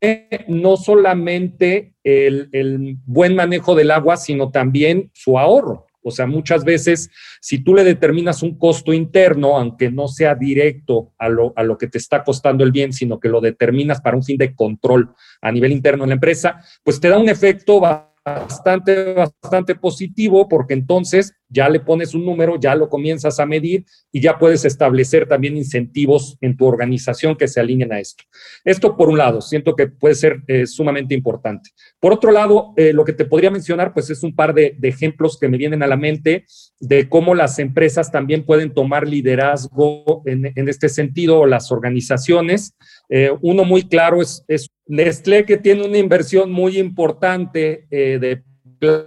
no 0.47 0.77
solamente 0.77 1.95
el, 2.03 2.49
el, 2.51 2.97
buen 3.07 3.35
manejo 3.35 3.73
del 3.73 3.89
agua, 3.89 4.17
sino 4.17 4.51
también 4.51 5.09
su 5.15 5.39
ahorro. 5.39 5.87
O 6.03 6.11
sea, 6.11 6.27
muchas 6.27 6.63
veces, 6.63 7.09
si 7.41 7.63
tú 7.63 7.73
le 7.73 7.83
determinas 7.83 8.43
un 8.43 8.59
costo 8.59 8.93
interno, 8.93 9.57
aunque 9.57 9.89
no 9.89 10.07
sea 10.07 10.35
directo 10.35 11.13
a 11.17 11.27
lo, 11.27 11.53
a 11.55 11.63
lo 11.63 11.75
que 11.79 11.87
te 11.87 11.97
está 11.97 12.23
costando 12.23 12.63
el 12.63 12.71
bien, 12.71 12.93
sino 12.93 13.19
que 13.19 13.29
lo 13.29 13.41
determinas 13.41 13.99
para 13.99 14.15
un 14.15 14.23
fin 14.23 14.37
de 14.37 14.53
control 14.53 15.11
a 15.41 15.51
nivel 15.51 15.71
interno 15.71 16.03
en 16.03 16.09
la 16.09 16.15
empresa, 16.15 16.61
pues 16.83 16.99
te 16.99 17.09
da 17.09 17.17
un 17.17 17.29
efecto 17.29 17.81
bastante, 18.25 19.13
bastante 19.13 19.75
positivo 19.75 20.47
porque 20.47 20.73
entonces 20.73 21.33
ya 21.49 21.69
le 21.69 21.79
pones 21.79 22.15
un 22.15 22.25
número, 22.25 22.59
ya 22.59 22.73
lo 22.75 22.89
comienzas 22.89 23.39
a 23.39 23.45
medir 23.45 23.85
y 24.11 24.21
ya 24.21 24.39
puedes 24.39 24.65
establecer 24.65 25.27
también 25.27 25.55
incentivos 25.55 26.37
en 26.41 26.57
tu 26.57 26.65
organización 26.65 27.35
que 27.35 27.47
se 27.47 27.59
alineen 27.59 27.93
a 27.93 27.99
esto. 27.99 28.23
Esto 28.65 28.97
por 28.97 29.09
un 29.09 29.19
lado, 29.19 29.39
siento 29.39 29.75
que 29.75 29.87
puede 29.87 30.15
ser 30.15 30.41
eh, 30.47 30.65
sumamente 30.65 31.13
importante. 31.13 31.69
Por 31.99 32.11
otro 32.11 32.31
lado, 32.31 32.73
eh, 32.75 32.91
lo 32.91 33.05
que 33.05 33.13
te 33.13 33.25
podría 33.25 33.51
mencionar, 33.51 33.93
pues 33.93 34.09
es 34.09 34.23
un 34.23 34.35
par 34.35 34.53
de, 34.53 34.77
ejemplos 34.81 35.37
que 35.39 35.47
me 35.47 35.57
vienen 35.57 35.83
a 35.83 35.87
la 35.87 35.97
mente 35.97 36.45
de 36.87 37.07
cómo 37.09 37.33
las 37.33 37.59
empresas 37.59 38.11
también 38.11 38.45
pueden 38.45 38.73
tomar 38.73 39.07
liderazgo 39.07 40.21
en, 40.25 40.67
este 40.67 40.89
sentido, 40.89 41.39
o 41.39 41.45
las 41.45 41.71
organizaciones. 41.71 42.75
Eh, 43.09 43.31
uno 43.41 43.63
muy 43.63 43.83
claro 43.83 44.21
es, 44.21 44.43
es 44.47 44.69
Nestlé 44.85 45.45
que 45.45 45.57
tiene 45.57 45.85
una 45.85 45.97
inversión 45.97 46.51
muy 46.51 46.77
importante 46.77 47.87
de 47.89 48.43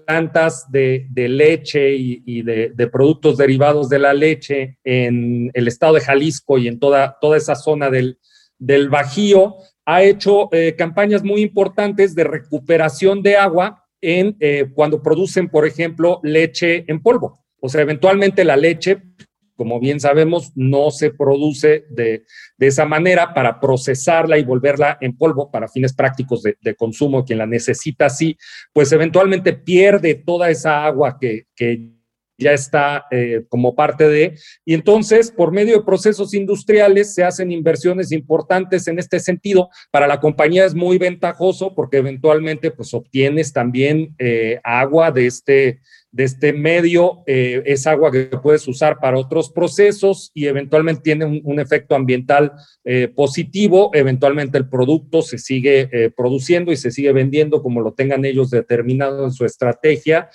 plantas 0.06 0.70
de, 0.70 1.06
leche 1.14 1.94
y, 1.94 2.42
de, 2.42 2.88
productos 2.90 3.36
derivados 3.36 3.90
de 3.90 3.98
la 3.98 4.14
leche 4.14 4.78
en 4.84 5.50
el 5.52 5.68
estado 5.68 5.94
de 5.94 6.00
Jalisco 6.00 6.56
y 6.56 6.66
en 6.68 6.78
toda, 6.78 7.18
toda 7.20 7.36
esa 7.36 7.54
zona 7.54 7.90
del, 7.90 8.18
del 8.58 8.88
Bajío, 8.88 9.56
ha 9.84 10.02
hecho 10.02 10.48
eh, 10.52 10.74
campañas 10.78 11.22
muy 11.22 11.42
importantes 11.42 12.14
de 12.14 12.24
recuperación 12.24 13.22
de 13.22 13.36
agua 13.36 13.84
en, 14.00 14.36
eh, 14.40 14.66
cuando 14.74 15.02
producen, 15.02 15.50
por 15.50 15.66
ejemplo, 15.66 16.20
leche 16.22 16.84
en 16.88 17.02
polvo. 17.02 17.44
O 17.60 17.68
sea, 17.68 17.82
eventualmente 17.82 18.44
la 18.44 18.56
leche, 18.56 19.02
como 19.54 19.80
bien 19.80 20.00
sabemos, 20.00 20.52
no 20.54 20.90
se 20.90 21.10
produce 21.10 21.86
de, 21.90 22.24
esa 22.58 22.84
manera 22.84 23.32
para 23.34 23.58
procesarla 23.58 24.38
y 24.38 24.44
volverla 24.44 24.98
en 25.00 25.16
polvo 25.16 25.50
para 25.50 25.68
fines 25.68 25.94
prácticos 25.94 26.42
de, 26.42 26.74
consumo. 26.76 27.24
Quien 27.24 27.38
la 27.38 27.46
necesita 27.46 28.06
así, 28.06 28.36
pues 28.72 28.92
eventualmente 28.92 29.54
pierde 29.54 30.14
toda 30.14 30.50
esa 30.50 30.84
agua 30.84 31.18
que, 31.18 31.46
que 31.54 31.95
ya 32.38 32.52
está 32.52 33.06
eh, 33.10 33.44
como 33.48 33.74
parte 33.74 34.08
de, 34.08 34.38
y 34.64 34.74
entonces 34.74 35.30
por 35.30 35.52
medio 35.52 35.78
de 35.78 35.84
procesos 35.84 36.34
industriales 36.34 37.14
se 37.14 37.24
hacen 37.24 37.50
inversiones 37.50 38.12
importantes 38.12 38.86
en 38.88 38.98
este 38.98 39.20
sentido. 39.20 39.70
Para 39.90 40.06
la 40.06 40.20
compañía 40.20 40.66
es 40.66 40.74
muy 40.74 40.98
ventajoso 40.98 41.74
porque 41.74 41.98
eventualmente 41.98 42.70
pues 42.70 42.92
obtienes 42.94 43.52
también 43.52 44.14
eh, 44.18 44.60
agua 44.64 45.10
de 45.10 45.26
este, 45.26 45.80
de 46.10 46.24
este 46.24 46.52
medio, 46.52 47.22
eh, 47.26 47.62
es 47.64 47.86
agua 47.86 48.10
que 48.12 48.24
puedes 48.26 48.66
usar 48.68 48.98
para 48.98 49.18
otros 49.18 49.50
procesos 49.50 50.30
y 50.34 50.46
eventualmente 50.46 51.02
tiene 51.02 51.24
un, 51.24 51.56
efecto 51.56 51.94
ambiental 51.94 52.52
positivo, 53.14 53.90
eventualmente 53.94 54.58
el 54.58 54.68
producto 54.68 55.22
se 55.22 55.38
sigue 55.38 56.12
produciendo 56.14 56.70
y 56.70 56.76
se 56.76 56.90
sigue 56.90 57.12
vendiendo 57.12 57.62
como 57.62 57.80
lo 57.80 57.94
tengan 57.94 58.26
ellos 58.26 58.50
determinado 58.50 59.24
en 59.24 59.32
su 59.32 59.46
estrategia. 59.46 60.28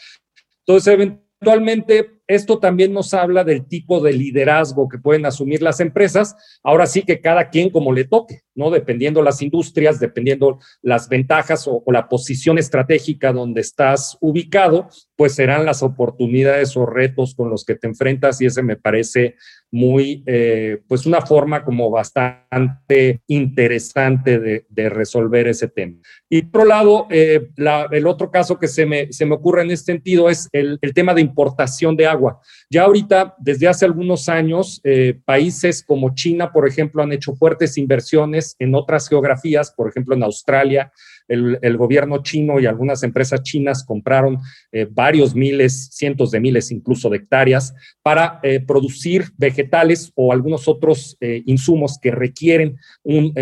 Entonces, 0.65 1.11
Actualmente, 1.43 2.21
esto 2.27 2.59
también 2.59 2.93
nos 2.93 3.15
habla 3.15 3.43
del 3.43 3.65
tipo 3.65 3.99
de 3.99 4.13
liderazgo 4.13 4.87
que 4.87 4.99
pueden 4.99 5.25
asumir 5.25 5.63
las 5.63 5.79
empresas. 5.79 6.35
Ahora 6.61 6.85
sí 6.85 7.01
que 7.01 7.19
cada 7.19 7.49
quien 7.49 7.71
como 7.71 7.91
le 7.93 8.05
toque, 8.05 8.41
¿no? 8.55 8.71
Dependiendo 8.71 9.21
las 9.21 9.41
industrias, 9.41 9.99
dependiendo 9.99 10.59
las 10.81 11.09
ventajas 11.09 11.67
o, 11.67 11.83
la 11.87 12.07
posición 12.07 12.57
estratégica 12.57 13.33
donde 13.33 13.61
estás 13.61 14.17
ubicado, 14.21 14.87
pues 15.15 15.35
serán 15.35 15.65
las 15.65 15.83
oportunidades 15.83 16.75
o 16.77 16.85
retos 16.85 17.35
con 17.35 17.49
los 17.49 17.65
que 17.65 17.75
te 17.75 17.87
enfrentas 17.87 18.41
y 18.41 18.45
ese 18.45 18.63
me 18.63 18.77
parece 18.77 19.35
muy, 19.71 20.23
eh, 20.25 20.81
pues 20.87 21.05
una 21.05 21.21
forma 21.21 21.63
como 21.63 21.89
bastante 21.89 23.21
interesante 23.27 24.39
de, 24.39 24.89
resolver 24.89 25.47
ese 25.47 25.67
tema. 25.67 25.97
Y 26.27 26.41
por 26.41 26.61
otro 26.61 26.69
lado, 26.69 27.07
eh, 27.09 27.49
el 27.91 28.07
otro 28.07 28.29
caso 28.29 28.59
que 28.59 28.67
se 28.67 28.85
me, 28.85 29.11
se 29.11 29.25
me 29.25 29.35
ocurre 29.35 29.61
en 29.63 29.71
este 29.71 29.93
sentido 29.93 30.29
es 30.29 30.47
el, 30.51 30.79
tema 30.93 31.13
de 31.13 31.21
importación 31.21 31.95
de 31.95 32.05
agua. 32.05 32.39
Ya 32.69 32.83
ahorita, 32.83 33.35
desde 33.39 33.67
hace 33.67 33.85
algunos 33.85 34.27
años, 34.29 34.81
eh, 34.83 35.19
países 35.25 35.83
como 35.83 36.13
China, 36.13 36.51
por 36.51 36.67
ejemplo, 36.67 37.01
han 37.01 37.13
hecho 37.13 37.33
fuertes 37.35 37.77
inversiones 37.77 38.40
en 38.59 38.75
otras 38.75 39.07
geografías, 39.07 39.71
por 39.71 39.89
ejemplo, 39.89 40.15
en 40.15 40.23
Australia, 40.23 40.91
el, 41.27 41.77
gobierno 41.77 42.21
chino 42.21 42.59
y 42.59 42.65
algunas 42.65 43.03
empresas 43.03 43.41
chinas 43.43 43.83
compraron 43.83 44.37
eh, 44.71 44.87
varios 44.89 45.33
miles, 45.33 45.89
cientos 45.91 46.31
de 46.31 46.39
miles 46.39 46.71
incluso 46.71 47.09
de 47.09 47.17
hectáreas 47.17 47.73
para 48.01 48.39
eh, 48.43 48.59
producir 48.59 49.31
vegetales 49.37 50.11
o 50.15 50.33
algunos 50.33 50.67
otros 50.67 51.17
eh, 51.21 51.41
insumos 51.45 51.97
que 52.01 52.11
requieren 52.11 52.75
un, 53.03 53.33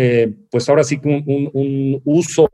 pues 0.50 0.68
ahora 0.68 0.84
sí 0.84 1.00
un, 1.02 1.50
un 1.52 2.00
uso 2.04 2.48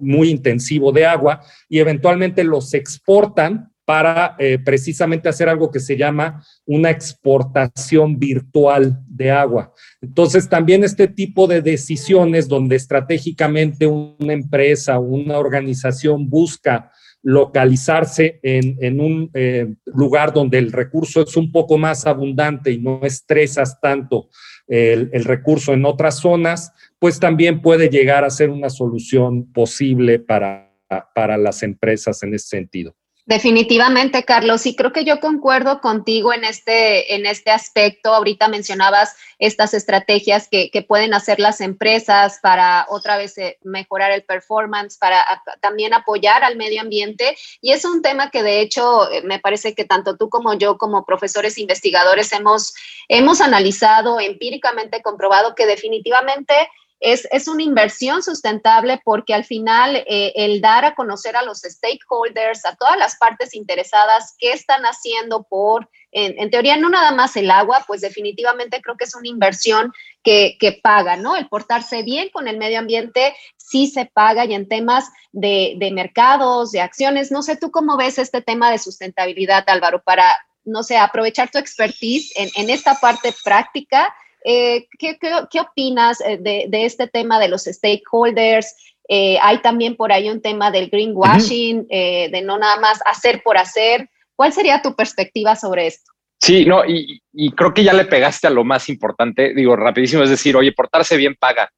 muy 0.00 0.30
intensivo 0.30 0.92
de 0.92 1.06
agua 1.06 1.40
y 1.68 1.78
eventualmente 1.78 2.44
los 2.44 2.74
exportan 2.74 3.73
para 3.84 4.34
eh, 4.38 4.58
precisamente 4.58 5.28
hacer 5.28 5.48
algo 5.48 5.70
que 5.70 5.80
se 5.80 5.96
llama 5.96 6.42
una 6.64 6.90
exportación 6.90 8.18
virtual 8.18 8.98
de 9.06 9.30
agua. 9.30 9.72
Entonces, 10.00 10.48
también 10.48 10.84
este 10.84 11.08
tipo 11.08 11.46
de 11.46 11.60
decisiones 11.60 12.48
donde 12.48 12.76
estratégicamente 12.76 13.86
una 13.86 14.32
empresa 14.32 14.98
una 14.98 15.38
organización 15.38 16.28
busca 16.30 16.90
localizarse 17.22 18.38
en, 18.42 19.00
un 19.00 19.30
eh, 19.32 19.74
lugar 19.86 20.34
donde 20.34 20.58
el 20.58 20.72
recurso 20.72 21.22
es 21.22 21.36
un 21.38 21.50
poco 21.50 21.78
más 21.78 22.06
abundante 22.06 22.70
y 22.70 22.78
no 22.78 23.00
estresas 23.02 23.80
tanto 23.80 24.28
el, 24.68 25.08
el, 25.10 25.24
recurso 25.24 25.72
en 25.72 25.86
otras 25.86 26.18
zonas, 26.18 26.72
pues 26.98 27.18
también 27.18 27.62
puede 27.62 27.88
llegar 27.88 28.24
a 28.24 28.30
ser 28.30 28.50
una 28.50 28.68
solución 28.68 29.50
posible 29.52 30.18
para, 30.18 30.70
para 31.14 31.38
las 31.38 31.62
empresas 31.62 32.22
en 32.22 32.34
ese 32.34 32.48
sentido. 32.48 32.94
Definitivamente, 33.26 34.22
Carlos, 34.24 34.66
y 34.66 34.76
creo 34.76 34.92
que 34.92 35.06
yo 35.06 35.18
concuerdo 35.18 35.80
contigo 35.80 36.34
en 36.34 36.44
este, 36.44 37.14
en 37.14 37.24
este 37.24 37.50
aspecto. 37.50 38.12
Ahorita 38.12 38.48
mencionabas 38.48 39.16
estas 39.38 39.72
estrategias 39.72 40.46
que, 40.46 40.70
pueden 40.86 41.14
hacer 41.14 41.40
las 41.40 41.62
empresas 41.62 42.38
para 42.42 42.84
otra 42.90 43.16
vez 43.16 43.38
eh, 43.38 43.56
mejorar 43.62 44.10
el 44.12 44.24
performance, 44.24 44.98
para 44.98 45.24
también 45.62 45.94
apoyar 45.94 46.44
al 46.44 46.56
medio 46.56 46.82
ambiente. 46.82 47.34
Y 47.62 47.72
es 47.72 47.86
un 47.86 48.02
tema 48.02 48.30
que 48.30 48.42
de 48.42 48.60
hecho 48.60 49.10
eh, 49.10 49.22
me 49.22 49.38
parece 49.38 49.74
que 49.74 49.86
tanto 49.86 50.18
tú 50.18 50.28
como 50.28 50.52
yo, 50.52 50.76
como 50.76 51.06
profesores 51.06 51.56
investigadores, 51.56 52.30
hemos, 52.32 52.74
hemos 53.08 53.40
analizado 53.40 54.20
empíricamente 54.20 55.00
comprobado 55.00 55.54
que 55.54 55.64
definitivamente 55.64 56.54
es, 57.00 57.48
una 57.48 57.62
inversión 57.62 58.22
sustentable 58.22 59.00
porque 59.04 59.34
al 59.34 59.44
final 59.44 59.96
eh, 59.96 60.32
el 60.36 60.60
dar 60.60 60.84
a 60.84 60.94
conocer 60.94 61.36
a 61.36 61.42
los 61.42 61.58
stakeholders, 61.58 62.64
a 62.64 62.76
todas 62.76 62.96
las 62.96 63.16
partes 63.16 63.54
interesadas, 63.54 64.34
qué 64.38 64.52
están 64.52 64.84
haciendo 64.84 65.42
por, 65.42 65.90
en, 66.12 66.50
teoría, 66.50 66.76
no 66.76 66.88
nada 66.88 67.12
más 67.12 67.36
el 67.36 67.50
agua, 67.50 67.84
pues 67.86 68.00
definitivamente 68.00 68.80
creo 68.80 68.96
que 68.96 69.04
es 69.04 69.14
una 69.14 69.28
inversión 69.28 69.92
que, 70.22 70.56
paga, 70.82 71.16
¿no? 71.16 71.36
El 71.36 71.48
portarse 71.48 72.02
bien 72.02 72.30
con 72.32 72.48
el 72.48 72.56
medio 72.56 72.78
ambiente 72.78 73.34
sí 73.56 73.88
se 73.88 74.06
paga 74.06 74.44
y 74.44 74.54
en 74.54 74.68
temas 74.68 75.10
de, 75.32 75.76
mercados, 75.92 76.72
de 76.72 76.80
acciones, 76.80 77.30
no 77.30 77.42
sé 77.42 77.56
tú 77.56 77.70
cómo 77.70 77.96
ves 77.96 78.18
este 78.18 78.40
tema 78.40 78.70
de 78.70 78.78
sustentabilidad, 78.78 79.64
Álvaro, 79.66 80.02
para, 80.02 80.24
no 80.64 80.82
sé, 80.82 80.96
aprovechar 80.96 81.50
tu 81.50 81.58
expertise 81.58 82.32
en, 82.36 82.48
en 82.56 82.70
esta 82.70 82.94
parte 82.94 83.34
práctica 83.44 84.14
eh, 84.44 84.86
¿qué, 84.98 85.16
opinas 85.60 86.20
eh, 86.20 86.38
de, 86.38 86.84
este 86.84 87.08
tema 87.08 87.40
de 87.40 87.48
los 87.48 87.64
stakeholders? 87.64 88.74
Eh, 89.08 89.38
hay 89.42 89.58
también 89.58 89.96
por 89.96 90.12
ahí 90.12 90.28
un 90.28 90.42
tema 90.42 90.70
del 90.70 90.90
greenwashing, 90.90 91.86
de 91.88 92.42
no 92.44 92.58
nada 92.58 92.78
más 92.78 93.00
hacer 93.06 93.42
por 93.42 93.56
hacer. 93.56 94.08
¿Cuál 94.36 94.52
sería 94.52 94.82
tu 94.82 94.94
perspectiva 94.94 95.56
sobre 95.56 95.86
esto? 95.86 96.12
Sí, 96.40 96.66
no, 96.66 96.82
y, 96.84 97.22
creo 97.52 97.72
que 97.72 97.84
ya 97.84 97.94
le 97.94 98.04
pegaste 98.04 98.46
a 98.46 98.50
lo 98.50 98.64
más 98.64 98.88
importante, 98.90 99.54
digo, 99.54 99.76
rapidísimo, 99.76 100.22
es 100.22 100.30
decir, 100.30 100.56
oye, 100.56 100.72
portarse 100.72 101.16
bien 101.16 101.36
paga, 101.38 101.70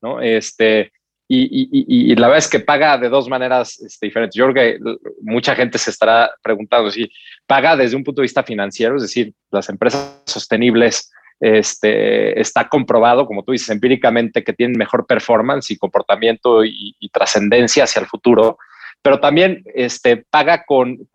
¿no? 0.00 0.20
Este, 0.20 0.92
y, 1.26 2.14
la 2.14 2.28
verdad 2.28 2.38
es 2.38 2.48
que 2.48 2.60
paga 2.60 2.98
de 2.98 3.08
dos 3.08 3.28
maneras 3.28 3.80
este, 3.80 4.06
diferentes. 4.06 4.36
Yo 4.36 4.48
creo 4.48 4.54
que 4.54 4.78
mucha 5.22 5.56
gente 5.56 5.78
se 5.78 5.90
estará 5.90 6.30
preguntando 6.42 6.90
si 6.90 7.10
paga 7.46 7.76
desde 7.76 7.96
un 7.96 8.04
punto 8.04 8.20
de 8.20 8.26
vista 8.26 8.44
financiero, 8.44 8.96
es 8.96 9.02
decir, 9.02 9.32
las 9.50 9.68
empresas 9.68 10.22
sostenibles 10.26 11.10
este, 11.40 12.40
está 12.40 12.68
comprobado, 12.68 13.26
como 13.26 13.42
tú 13.42 13.52
dices, 13.52 13.68
empíricamente 13.70 14.44
que 14.44 14.52
tienen 14.52 14.78
mejor 14.78 15.06
performance 15.06 15.70
y 15.70 15.76
comportamiento 15.76 16.64
y, 16.64 16.94
trascendencia 17.12 17.84
hacia 17.84 18.00
el 18.00 18.06
futuro, 18.06 18.58
pero 19.02 19.20
también 19.20 19.64
este, 19.74 20.18
paga 20.18 20.64
con, 20.64 21.08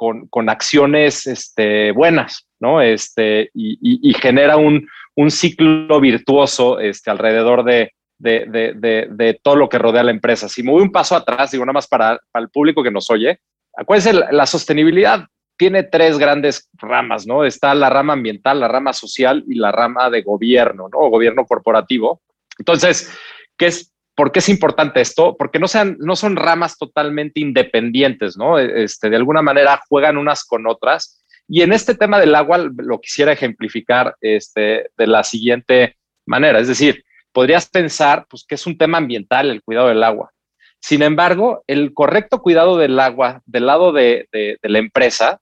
acciones 0.49 1.25
este, 1.25 1.91
buenas, 1.91 2.45
¿no? 2.60 2.82
Este, 2.82 3.49
y, 3.53 4.13
genera 4.15 4.58
un, 4.58 4.88
ciclo 5.30 5.99
virtuoso 5.99 6.80
este, 6.80 7.10
alrededor 7.10 7.63
de, 7.63 7.93
de, 8.19 8.45
de, 8.75 9.08
de, 9.10 9.39
todo 9.41 9.56
lo 9.56 9.69
que 9.69 9.80
rodea 9.80 10.03
la 10.03 10.12
empresa. 10.12 10.49
Si 10.49 10.62
me 10.62 10.71
voy 10.71 10.84
un 10.84 10.91
paso 10.91 11.15
atrás, 11.15 11.51
digo 11.51 11.65
nada 11.65 11.73
más 11.73 11.88
para, 11.88 12.19
para 12.32 12.43
el 12.43 12.49
público 12.49 12.84
que 12.84 12.91
nos 12.91 13.10
oye, 13.10 13.39
acuérdense, 13.75 14.13
la, 14.13 14.32
la 14.32 14.45
sostenibilidad 14.45 15.25
tiene 15.58 15.84
tres 15.84 16.17
grandes 16.17 16.70
ramas, 16.74 17.26
¿no? 17.26 17.43
Está 17.43 17.74
la 17.74 17.89
rama 17.89 18.13
ambiental, 18.13 18.60
la 18.60 18.67
rama 18.67 18.93
social 18.93 19.43
y 19.48 19.56
la 19.56 19.72
rama 19.72 20.10
de 20.10 20.22
gobierno, 20.22 20.88
¿no? 20.89 21.00
O 21.00 21.10
gobierno 21.10 21.46
corporativo. 21.46 22.22
Entonces, 22.60 23.12
¿qué 23.58 23.67
es, 23.67 23.91
¿por 24.15 24.32
qué 24.32 24.39
es 24.39 24.50
importante 24.50 25.02
esto? 25.02 25.36
Porque 25.36 25.60
no, 25.60 25.67
sean, 25.67 25.98
no 26.00 26.15
son 26.15 26.36
ramas 26.36 26.78
totalmente 26.78 27.39
independientes, 27.39 28.38
¿no? 28.38 28.60
Este, 28.60 29.10
de 29.10 29.15
alguna 29.15 29.41
manera 29.41 29.82
juegan 29.89 30.17
unas 30.17 30.46
con 30.46 30.67
otras. 30.67 31.24
Y 31.48 31.62
en 31.62 31.74
este 31.74 31.96
tema 31.96 32.20
del 32.20 32.36
agua 32.36 32.58
lo 32.58 33.02
quisiera 33.02 33.34
ejemplificar 33.34 34.15
este, 34.22 34.91
de 34.96 35.08
la 35.08 35.24
siguiente 35.24 35.98
manera. 36.26 36.60
Es 36.60 36.67
decir, 36.67 37.04
podrías 37.32 37.67
pensar 37.67 38.28
pues, 38.30 38.46
que 38.48 38.56
es 38.56 38.67
un 38.67 38.78
tema 38.78 39.00
ambiental 39.00 39.50
el 39.50 39.63
cuidado 39.63 39.88
del 39.88 40.04
agua. 40.04 40.32
Sin 40.80 41.02
embargo, 41.02 41.63
el 41.65 41.96
correcto 41.96 42.43
cuidado 42.43 42.78
del 42.78 43.00
agua 43.00 43.41
del 43.48 43.65
lado 43.65 43.91
de, 43.91 44.28
de 44.32 44.60
la 44.62 44.78
empresa 44.78 45.41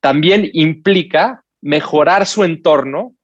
también 0.00 0.48
implica 0.52 1.44
mejorar 1.60 2.26
su 2.26 2.44
entorno. 2.44 3.14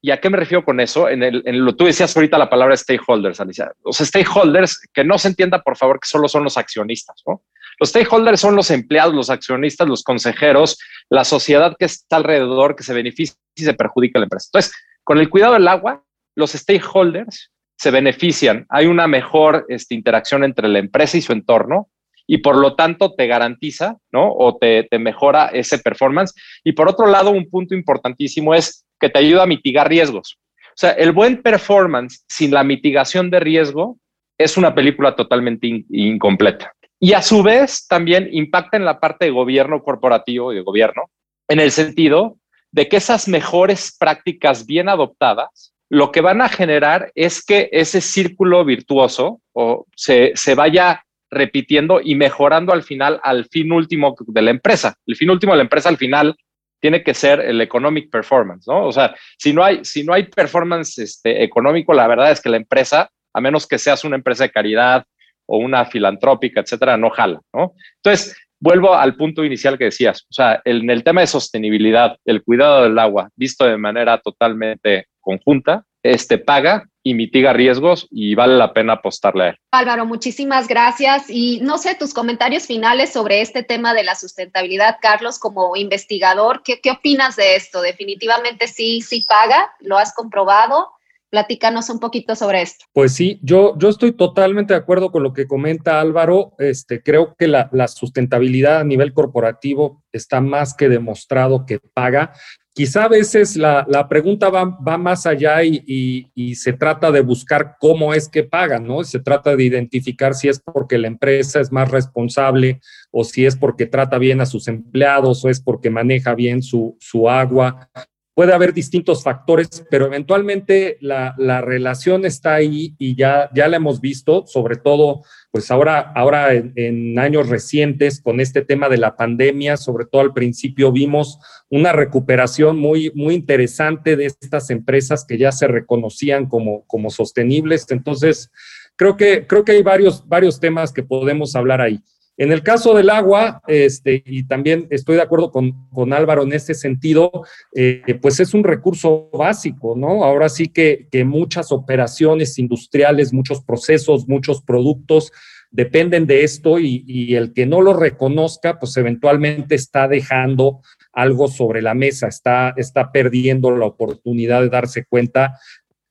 ¿Y 0.00 0.12
a 0.12 0.20
qué 0.20 0.30
me 0.30 0.36
refiero 0.36 0.64
con 0.64 0.78
eso? 0.78 1.08
En, 1.08 1.22
el, 1.22 1.42
en 1.44 1.64
lo 1.64 1.74
tú 1.74 1.84
decías 1.84 2.16
ahorita 2.16 2.38
la 2.38 2.48
palabra 2.48 2.76
stakeholders, 2.76 3.40
Alicia. 3.40 3.72
Los 3.84 3.98
stakeholders, 3.98 4.80
que 4.92 5.04
no 5.04 5.18
se 5.18 5.28
entienda, 5.28 5.60
por 5.62 5.76
favor, 5.76 5.98
que 5.98 6.08
solo 6.08 6.28
son 6.28 6.44
los 6.44 6.56
accionistas, 6.56 7.22
¿no? 7.26 7.42
Los 7.80 7.90
stakeholders 7.90 8.40
son 8.40 8.56
los 8.56 8.70
empleados, 8.70 9.14
los 9.14 9.30
accionistas, 9.30 9.88
los 9.88 10.02
consejeros, 10.02 10.78
la 11.08 11.24
sociedad 11.24 11.76
que 11.78 11.84
está 11.84 12.16
alrededor, 12.16 12.76
que 12.76 12.82
se 12.82 12.92
beneficia 12.92 13.36
y 13.54 13.62
se 13.64 13.74
perjudica 13.74 14.18
a 14.18 14.20
la 14.20 14.24
empresa. 14.26 14.48
Entonces, 14.48 14.72
con 15.04 15.18
el 15.18 15.30
cuidado 15.30 15.54
del 15.54 15.68
agua, 15.68 16.04
los 16.34 16.52
stakeholders 16.52 17.50
se 17.76 17.90
benefician. 17.90 18.66
Hay 18.68 18.86
una 18.86 19.06
mejor 19.06 19.64
este, 19.68 19.94
interacción 19.94 20.42
entre 20.42 20.68
la 20.68 20.80
empresa 20.80 21.16
y 21.16 21.22
su 21.22 21.32
entorno 21.32 21.88
y 22.30 22.38
por 22.38 22.56
lo 22.56 22.76
tanto 22.76 23.14
te 23.14 23.26
garantiza, 23.26 23.96
¿no? 24.12 24.30
O 24.30 24.58
te, 24.58 24.84
te, 24.84 24.98
mejora 24.98 25.46
ese 25.46 25.78
performance. 25.78 26.34
Y 26.62 26.72
por 26.72 26.88
otro 26.88 27.06
lado, 27.06 27.30
un 27.30 27.48
punto 27.48 27.74
importantísimo 27.74 28.54
es 28.54 28.86
que 29.00 29.08
te 29.08 29.18
ayuda 29.18 29.44
a 29.44 29.46
mitigar 29.46 29.88
riesgos. 29.88 30.38
O 30.68 30.76
sea, 30.76 30.90
el 30.90 31.12
buen 31.12 31.42
performance 31.42 32.24
sin 32.28 32.52
la 32.52 32.62
mitigación 32.62 33.30
de 33.30 33.40
riesgo 33.40 33.98
es 34.36 34.58
una 34.58 34.74
película 34.74 35.16
totalmente 35.16 35.84
incompleta. 35.88 36.72
Y 37.00 37.14
a 37.14 37.22
su 37.22 37.42
vez 37.42 37.86
también 37.88 38.28
impacta 38.30 38.76
en 38.76 38.84
la 38.84 39.00
parte 39.00 39.24
de 39.24 39.30
gobierno 39.30 39.82
corporativo 39.82 40.52
y 40.52 40.56
de 40.56 40.62
gobierno, 40.62 41.04
en 41.48 41.60
el 41.60 41.70
sentido 41.70 42.36
de 42.70 42.88
que 42.88 42.98
esas 42.98 43.26
mejores 43.26 43.96
prácticas 43.98 44.66
bien 44.66 44.90
adoptadas 44.90 45.72
lo 45.90 46.12
que 46.12 46.20
van 46.20 46.42
a 46.42 46.48
generar 46.48 47.10
es 47.14 47.42
que 47.42 47.70
ese 47.72 48.00
círculo 48.00 48.64
virtuoso 48.64 49.40
o 49.54 49.86
se, 49.96 50.32
se 50.34 50.54
vaya 50.54 51.02
repitiendo 51.30 52.00
y 52.02 52.14
mejorando 52.14 52.72
al 52.72 52.82
final, 52.82 53.20
al 53.22 53.44
fin 53.46 53.72
último 53.72 54.14
de 54.26 54.42
la 54.42 54.50
empresa. 54.50 54.96
El 55.06 55.16
fin 55.16 55.30
último 55.30 55.52
de 55.52 55.58
la 55.58 55.62
empresa 55.64 55.88
al 55.88 55.96
final 55.96 56.36
tiene 56.80 57.02
que 57.02 57.14
ser 57.14 57.40
el 57.40 57.60
economic 57.60 58.10
performance, 58.10 58.66
¿no? 58.68 58.86
O 58.86 58.92
sea, 58.92 59.14
si 59.36 59.52
no 59.52 59.64
hay, 59.64 59.84
si 59.84 60.04
no 60.04 60.12
hay 60.12 60.24
performance 60.24 60.98
este, 60.98 61.42
económico, 61.42 61.92
la 61.92 62.06
verdad 62.06 62.30
es 62.30 62.40
que 62.40 62.48
la 62.48 62.56
empresa, 62.56 63.10
a 63.34 63.40
menos 63.40 63.66
que 63.66 63.78
seas 63.78 64.04
una 64.04 64.16
empresa 64.16 64.44
de 64.44 64.50
caridad 64.50 65.04
o 65.46 65.58
una 65.58 65.84
filantrópica, 65.86 66.60
etcétera, 66.60 66.96
no 66.96 67.10
jala, 67.10 67.40
¿no? 67.52 67.74
Entonces, 67.96 68.36
vuelvo 68.60 68.94
al 68.94 69.16
punto 69.16 69.44
inicial 69.44 69.78
que 69.78 69.84
decías, 69.84 70.22
o 70.22 70.32
sea, 70.32 70.60
en 70.64 70.88
el 70.90 71.02
tema 71.02 71.20
de 71.20 71.26
sostenibilidad, 71.26 72.16
el 72.24 72.42
cuidado 72.42 72.84
del 72.84 72.98
agua, 72.98 73.30
visto 73.34 73.64
de 73.64 73.76
manera 73.76 74.18
totalmente 74.18 75.06
conjunta, 75.20 75.84
este 76.02 76.38
paga 76.38 76.84
y 77.08 77.14
mitiga 77.14 77.54
riesgos 77.54 78.06
y 78.10 78.34
vale 78.34 78.56
la 78.56 78.74
pena 78.74 78.94
apostarle 78.94 79.44
a 79.44 79.48
él. 79.48 79.56
Álvaro, 79.70 80.04
muchísimas 80.04 80.68
gracias. 80.68 81.30
Y 81.30 81.60
no 81.62 81.78
sé, 81.78 81.94
tus 81.94 82.12
comentarios 82.12 82.66
finales 82.66 83.10
sobre 83.12 83.40
este 83.40 83.62
tema 83.62 83.94
de 83.94 84.04
la 84.04 84.14
sustentabilidad, 84.14 84.96
Carlos, 85.00 85.38
como 85.38 85.74
investigador, 85.74 86.62
¿qué, 86.62 86.80
qué 86.82 86.90
opinas 86.90 87.36
de 87.36 87.56
esto? 87.56 87.80
Definitivamente 87.80 88.66
sí, 88.66 89.00
sí 89.00 89.24
paga, 89.26 89.70
lo 89.80 89.96
has 89.96 90.12
comprobado. 90.14 90.90
Platícanos 91.30 91.90
un 91.90 92.00
poquito 92.00 92.34
sobre 92.34 92.62
esto. 92.62 92.86
Pues 92.92 93.14
sí, 93.14 93.38
yo, 93.42 93.76
yo 93.78 93.90
estoy 93.90 94.12
totalmente 94.12 94.72
de 94.72 94.80
acuerdo 94.80 95.10
con 95.10 95.22
lo 95.22 95.34
que 95.34 95.46
comenta 95.46 96.00
Álvaro. 96.00 96.52
Este, 96.58 97.02
creo 97.02 97.34
que 97.38 97.48
la, 97.48 97.68
la 97.72 97.86
sustentabilidad 97.88 98.80
a 98.80 98.84
nivel 98.84 99.12
corporativo 99.12 100.02
está 100.10 100.40
más 100.40 100.74
que 100.74 100.88
demostrado 100.88 101.66
que 101.66 101.80
paga. 101.80 102.32
Quizá 102.78 103.06
a 103.06 103.08
veces 103.08 103.56
la, 103.56 103.84
la 103.88 104.08
pregunta 104.08 104.50
va, 104.50 104.64
va, 104.64 104.96
más 104.96 105.26
allá 105.26 105.64
y, 105.64 106.30
y, 106.32 106.54
se 106.54 106.72
trata 106.72 107.10
de 107.10 107.22
buscar 107.22 107.74
cómo 107.80 108.14
es 108.14 108.28
que 108.28 108.44
pagan, 108.44 108.86
¿no? 108.86 109.02
Se 109.02 109.18
trata 109.18 109.56
de 109.56 109.64
identificar 109.64 110.32
si 110.32 110.46
es 110.46 110.60
porque 110.60 110.96
la 110.96 111.08
empresa 111.08 111.58
es 111.58 111.72
más 111.72 111.90
responsable 111.90 112.80
o 113.10 113.24
si 113.24 113.46
es 113.46 113.56
porque 113.56 113.86
trata 113.86 114.16
bien 114.18 114.40
a 114.40 114.46
sus 114.46 114.68
empleados 114.68 115.44
o 115.44 115.48
es 115.48 115.60
porque 115.60 115.90
maneja 115.90 116.36
bien 116.36 116.62
su, 116.62 116.96
su 117.00 117.28
agua 117.28 117.90
puede 118.38 118.52
haber 118.52 118.72
distintos 118.72 119.24
factores, 119.24 119.84
pero 119.90 120.06
eventualmente 120.06 120.96
la, 121.00 121.34
la, 121.38 121.60
relación 121.60 122.24
está 122.24 122.54
ahí 122.54 122.94
y 122.96 123.16
ya, 123.16 123.50
ya 123.52 123.66
la 123.66 123.78
hemos 123.78 124.00
visto, 124.00 124.46
sobre 124.46 124.76
todo, 124.76 125.22
pues 125.50 125.72
ahora, 125.72 126.12
ahora 126.14 126.54
en, 126.54 127.18
años 127.18 127.48
recientes 127.48 128.22
con 128.22 128.38
este 128.38 128.62
tema 128.62 128.88
de 128.88 128.98
la 128.98 129.16
pandemia, 129.16 129.76
sobre 129.76 130.06
todo 130.06 130.22
al 130.22 130.34
principio 130.34 130.92
vimos 130.92 131.40
una 131.68 131.90
recuperación 131.90 132.78
muy, 132.78 133.10
muy 133.12 133.34
interesante 133.34 134.14
de 134.14 134.26
estas 134.26 134.70
empresas 134.70 135.24
que 135.26 135.36
ya 135.36 135.50
se 135.50 135.66
reconocían 135.66 136.46
como, 136.46 136.86
como 136.86 137.10
sostenibles. 137.10 137.86
Entonces, 137.90 138.52
creo 138.94 139.16
que, 139.16 139.48
creo 139.48 139.64
que 139.64 139.72
hay 139.72 139.82
varios, 139.82 140.28
varios 140.28 140.60
temas 140.60 140.92
que 140.92 141.02
podemos 141.02 141.56
hablar 141.56 141.80
ahí. 141.80 141.98
En 142.38 142.52
el 142.52 142.62
caso 142.62 142.94
del 142.94 143.10
agua, 143.10 143.60
este, 143.66 144.22
y 144.24 144.44
también 144.44 144.86
estoy 144.90 145.16
de 145.16 145.22
acuerdo 145.22 145.50
con, 145.50 145.88
con 145.90 146.12
Álvaro 146.12 146.44
en 146.44 146.52
ese 146.52 146.72
sentido, 146.72 147.32
eh, 147.74 148.16
pues 148.22 148.38
es 148.38 148.54
un 148.54 148.62
recurso 148.62 149.28
básico, 149.32 149.94
¿no? 149.96 150.22
Ahora 150.22 150.48
sí 150.48 150.68
que, 150.68 151.08
que 151.10 151.24
muchas 151.24 151.72
operaciones 151.72 152.56
industriales, 152.60 153.32
muchos 153.32 153.60
procesos, 153.60 154.28
muchos 154.28 154.62
productos 154.62 155.32
dependen 155.72 156.26
de 156.26 156.44
esto 156.44 156.78
y, 156.78 157.04
y, 157.08 157.34
el 157.34 157.52
que 157.52 157.66
no 157.66 157.80
lo 157.80 157.92
reconozca, 157.92 158.78
pues 158.78 158.96
eventualmente 158.96 159.74
está 159.74 160.06
dejando 160.06 160.80
algo 161.12 161.48
sobre 161.48 161.82
la 161.82 161.94
mesa, 161.94 162.28
está, 162.28 162.72
está 162.76 163.10
perdiendo 163.10 163.76
la 163.76 163.86
oportunidad 163.86 164.62
de 164.62 164.68
darse 164.68 165.04
cuenta 165.04 165.58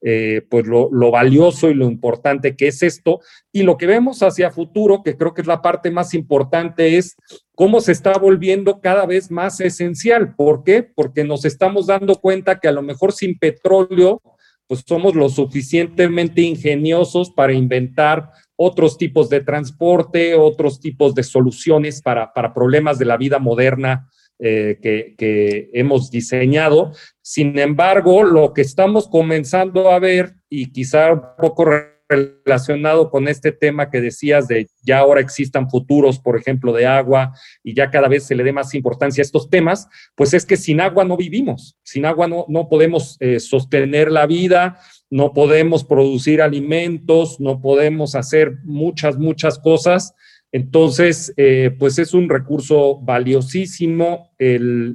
eh, 0.10 0.41
pues 0.50 0.65
lo, 0.65 1.12
valioso 1.12 1.70
y 1.70 1.74
lo 1.74 1.84
importante 1.84 2.56
que 2.56 2.67
es 2.67 2.82
esto. 2.82 3.20
Y 3.52 3.63
lo 3.63 3.76
que 3.76 3.88
vemos 3.88 4.24
hacia 4.24 4.52
futuro, 4.52 5.04
que 5.04 5.17
creo 5.17 5.34
que 5.34 5.41
es 5.41 5.48
la 5.48 5.62
parte 5.62 5.91
más 5.91 6.13
importante, 6.13 6.96
es 6.96 7.17
cómo 7.56 7.82
se 7.82 7.91
está 7.91 8.17
volviendo 8.17 8.80
cada 8.80 9.06
vez 9.06 9.30
más 9.30 9.60
esencial. 9.60 10.34
¿Por 10.34 10.63
qué? 10.63 10.82
Porque 10.82 11.26
nos 11.26 11.43
estamos 11.43 11.88
dando 11.88 12.15
cuenta 12.15 12.58
que 12.58 12.70
a 12.70 12.72
lo 12.72 12.84
mejor 12.84 13.12
sin 13.12 13.38
petróleo, 13.38 14.22
pues 14.65 14.86
somos 14.88 15.13
lo 15.13 15.28
suficientemente 15.28 16.39
ingeniosos 16.41 17.30
para 17.32 17.52
inventar 17.52 18.32
otros 18.56 18.98
tipos 18.98 19.28
de 19.28 19.41
transporte, 19.41 20.36
otros 20.36 20.80
tipos 20.80 21.15
de 21.15 21.24
soluciones 21.24 22.02
para, 22.02 22.32
para 22.32 22.54
problemas 22.54 22.98
de 22.98 23.06
la 23.06 23.17
vida 23.17 23.39
moderna 23.39 24.08
eh, 24.39 24.78
que, 24.82 25.69
hemos 25.73 26.12
diseñado. 26.12 26.91
Sin 27.21 27.58
embargo, 27.58 28.23
lo 28.23 28.54
que 28.54 28.62
estamos 28.62 29.08
comenzando 29.08 29.91
a 29.91 30.00
ver, 30.00 30.36
y 30.50 30.71
quizá 30.71 31.13
un 31.13 31.21
poco 31.38 31.65
relacionado 32.10 33.10
con 33.10 33.28
este 33.28 33.52
tema 33.52 33.89
que 33.89 34.00
decías 34.00 34.47
de 34.47 34.67
ya 34.84 35.00
ahora 35.00 35.21
existan 35.21 35.69
futuros, 35.69 36.19
por 36.19 36.38
ejemplo, 36.38 36.71
de 36.71 36.86
agua, 36.86 37.34
y 37.63 37.73
ya 37.73 37.89
cada 37.89 38.08
vez 38.08 38.26
se 38.26 38.36
le 38.36 38.43
dé 38.43 38.54
más 38.54 38.73
importancia 38.76 39.21
a 39.21 39.26
estos 39.26 39.50
temas, 39.50 39.88
pues 40.15 40.34
es 40.34 40.45
que 40.45 40.56
sin 40.56 40.82
agua 40.82 41.04
no 41.04 41.17
vivimos, 41.17 41.76
sin 41.84 42.06
agua 42.06 42.28
no, 42.28 42.45
no 42.47 42.69
podemos 42.69 43.17
eh, 43.19 43.39
sostener 43.39 44.12
la 44.12 44.28
vida, 44.28 44.80
no 45.10 45.34
podemos 45.34 45.84
producir 45.84 46.41
alimentos, 46.41 47.39
no 47.39 47.60
podemos 47.60 48.13
hacer 48.13 48.54
muchas, 48.63 49.17
muchas 49.17 49.58
cosas 49.58 50.13
entonces, 50.51 51.33
eh, 51.38 51.75
pues 51.77 51.99
es 51.99 52.13
un 52.13 52.29
recurso 52.29 52.99
valiosísimo. 53.01 54.31
Eh, 54.39 54.93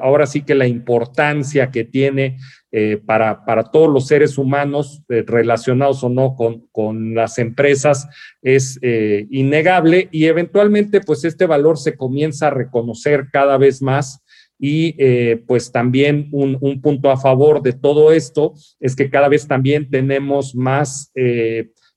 ahora 0.00 0.26
sí 0.26 0.42
que 0.42 0.54
la 0.54 0.68
importancia 0.68 1.70
que 1.72 1.82
tiene 1.82 2.38
eh, 2.70 3.00
para, 3.04 3.44
para, 3.44 3.64
todos 3.64 3.92
los 3.92 4.06
seres 4.06 4.38
humanos, 4.38 5.02
relacionados 5.08 6.04
o 6.04 6.08
no 6.08 6.36
con, 6.36 6.68
con 6.70 7.14
las 7.14 7.38
empresas, 7.38 8.06
es 8.42 8.78
innegable 8.82 10.08
y 10.12 10.26
eventualmente 10.26 11.00
pues 11.00 11.24
este 11.24 11.46
valor 11.46 11.78
se 11.78 11.96
comienza 11.96 12.46
a 12.48 12.50
reconocer 12.50 13.26
cada 13.32 13.56
vez 13.58 13.82
más. 13.82 14.22
Y 14.58 14.94
pues 15.46 15.70
también 15.72 16.28
un, 16.32 16.80
punto 16.80 17.10
a 17.10 17.18
favor 17.18 17.60
de 17.60 17.72
todo 17.72 18.12
esto 18.12 18.54
es 18.80 18.94
que 18.96 19.10
cada 19.10 19.28
vez 19.28 19.46
también 19.46 19.90
tenemos 19.90 20.54
más 20.54 21.12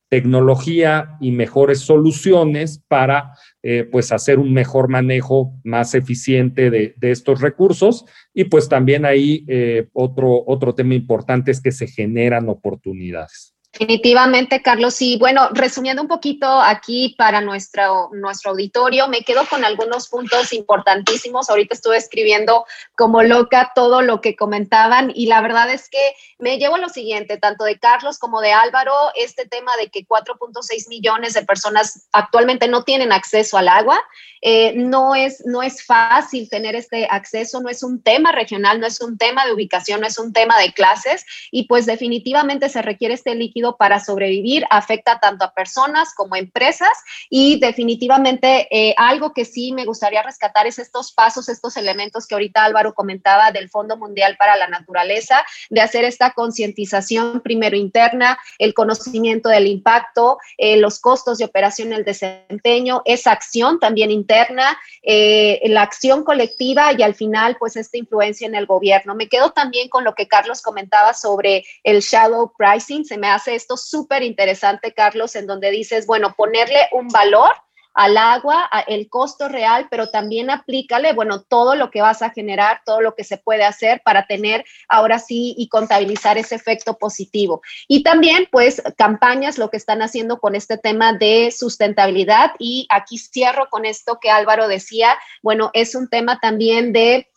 tecnología 0.10 1.18
y 1.22 1.32
mejores 1.32 1.80
soluciones 1.80 2.84
para 2.88 3.34
eh, 3.62 3.88
pues 3.90 4.12
hacer 4.12 4.40
un 4.40 4.52
mejor 4.54 4.90
manejo 4.90 5.54
más 5.64 5.94
eficiente 5.94 6.70
de, 6.72 6.96
estos 7.02 7.42
recursos 7.42 8.06
y 8.34 8.46
pues 8.46 8.68
también 8.68 9.06
ahí 9.06 9.46
eh, 9.48 9.88
otro, 9.94 10.44
otro 10.46 10.74
tema 10.74 10.96
importante 10.96 11.52
es 11.52 11.62
que 11.62 11.72
se 11.72 11.88
generan 11.88 12.50
oportunidades. 12.50 13.56
Definitivamente, 13.72 14.64
Carlos. 14.64 15.00
Y 15.00 15.18
bueno, 15.20 15.50
resumiendo 15.52 16.02
un 16.02 16.08
poquito 16.08 16.48
aquí 16.60 17.14
para 17.18 17.40
nuestro, 17.40 18.10
nuestro 18.14 18.52
auditorio, 18.52 19.08
me 19.08 19.24
quedo 19.24 19.46
con 19.46 19.64
algunos 19.64 20.08
puntos 20.08 20.52
importantísimos. 20.54 21.50
Ahorita 21.50 21.76
estuve 21.76 21.98
escribiendo 21.98 22.66
como 22.96 23.22
loca 23.22 23.72
todo 23.76 24.02
lo 24.02 24.22
que 24.22 24.36
comentaban 24.36 25.12
y 25.14 25.28
la 25.28 25.42
verdad 25.42 25.70
es 25.70 25.88
que 25.88 26.14
me 26.40 26.58
llevo 26.58 26.78
lo 26.78 26.90
siguiente, 26.90 27.38
tanto 27.38 27.64
de 27.64 27.78
Carlos 27.78 28.18
como 28.18 28.42
de 28.42 28.54
Álvaro, 28.54 28.94
este 29.16 29.46
tema 29.46 29.72
de 29.78 29.90
que 29.90 30.06
4.6 30.06 30.90
millones 30.90 31.34
de 31.36 31.44
personas 31.44 32.08
actualmente 32.12 32.68
no 32.68 32.84
tienen 32.84 33.12
acceso 33.12 33.58
al 33.58 33.68
agua. 33.68 34.02
Eh, 34.42 34.74
no, 34.76 35.16
es, 35.16 35.46
no 35.46 35.62
es 35.62 35.86
fácil 35.86 36.50
tener 36.50 36.74
este 36.74 37.08
acceso, 37.10 37.60
no 37.60 37.68
es 37.68 37.84
un 37.84 38.02
tema 38.02 38.32
regional, 38.32 38.80
no 38.80 38.88
es 38.88 39.02
un 39.02 39.18
tema 39.18 39.46
de 39.46 39.52
ubicación, 39.52 40.00
no 40.00 40.08
es 40.08 40.18
un 40.18 40.32
tema 40.32 40.58
de 40.58 40.72
clases 40.74 41.26
y 41.52 41.68
pues 41.68 41.86
definitivamente 41.86 42.70
se 42.70 42.82
requiere 42.82 43.14
este 43.14 43.36
líquido 43.36 43.59
para 43.78 44.00
sobrevivir 44.00 44.66
afecta 44.70 45.20
tanto 45.20 45.46
a 45.46 45.54
personas 45.54 46.14
como 46.16 46.36
a 46.36 46.40
empresas 46.40 46.90
y 47.30 47.60
definitivamente 47.60 48.68
eh, 48.72 48.94
algo 48.98 49.34
que 49.34 49.46
sí 49.46 49.72
me 49.72 49.86
gustaría 49.86 50.24
rescatar 50.24 50.68
es 50.68 50.80
estos 50.80 51.12
pasos, 51.12 51.50
estos 51.50 51.78
elementos 51.78 52.28
que 52.28 52.36
ahorita 52.36 52.64
Álvaro 52.64 52.94
comentaba 52.94 53.52
del 53.52 53.70
Fondo 53.70 53.98
Mundial 53.98 54.36
para 54.38 54.56
la 54.56 54.68
Naturaleza, 54.68 55.44
de 55.70 55.82
hacer 55.82 56.06
esta 56.06 56.32
concientización 56.32 57.42
primero 57.42 57.76
interna, 57.76 58.40
el 58.58 58.74
conocimiento 58.74 59.50
del 59.50 59.68
impacto, 59.68 60.38
eh, 60.58 60.78
los 60.78 61.00
costos 61.00 61.38
de 61.38 61.46
operación, 61.46 61.94
el 61.94 62.04
desempeño, 62.04 63.02
esa 63.06 63.32
acción 63.32 63.80
también 63.80 64.12
interna, 64.12 64.78
eh, 65.04 65.62
la 65.66 65.82
acción 65.82 66.24
colectiva 66.24 66.94
y 66.98 67.04
al 67.04 67.16
final 67.16 67.58
pues 67.60 67.76
esta 67.76 67.98
influencia 67.98 68.48
en 68.48 68.56
el 68.56 68.66
gobierno. 68.66 69.16
Me 69.16 69.28
quedo 69.28 69.52
también 69.52 69.90
con 69.90 70.04
lo 70.04 70.16
que 70.16 70.28
Carlos 70.28 70.62
comentaba 70.62 71.14
sobre 71.14 71.64
el 71.84 72.02
shadow 72.02 72.54
pricing, 72.58 73.06
se 73.06 73.18
me 73.18 73.28
hace 73.28 73.49
esto 73.56 73.78
súper 73.78 74.24
interesante, 74.24 74.94
Carlos, 74.94 75.36
en 75.36 75.48
donde 75.48 75.72
dices, 75.72 76.08
bueno, 76.08 76.34
ponerle 76.36 76.88
un 76.92 77.08
valor 77.08 77.52
al 77.94 78.18
agua, 78.18 78.70
el 78.88 79.10
costo 79.10 79.50
real, 79.50 79.88
pero 79.90 80.10
también 80.10 80.50
aplícale, 80.50 81.12
bueno, 81.14 81.42
todo 81.42 81.76
lo 81.76 81.92
que 81.92 82.02
vas 82.02 82.22
a 82.22 82.30
generar, 82.30 82.82
todo 82.86 83.02
lo 83.02 83.14
que 83.14 83.24
se 83.24 83.38
puede 83.38 83.66
hacer 83.66 84.02
para 84.06 84.26
tener 84.26 84.64
ahora 84.88 85.20
sí 85.20 85.56
y 85.58 85.68
contabilizar 85.68 86.38
ese 86.38 86.56
efecto 86.56 86.98
positivo. 86.98 87.62
Y 87.88 88.04
también, 88.04 88.48
pues, 88.52 88.82
campañas, 88.98 89.58
lo 89.58 89.70
que 89.70 89.78
están 89.78 90.02
haciendo 90.02 90.40
con 90.40 90.56
este 90.56 90.78
tema 90.78 91.14
de 91.14 91.52
sustentabilidad. 91.52 92.52
Y 92.58 92.88
aquí 92.90 93.18
cierro 93.18 93.68
con 93.70 93.86
esto 93.86 94.20
que 94.22 94.30
Álvaro 94.30 94.68
decía, 94.68 95.18
bueno, 95.42 95.72
es 95.74 95.96
un 95.96 96.10
tema 96.10 96.40
también 96.40 96.94
de 96.94 97.28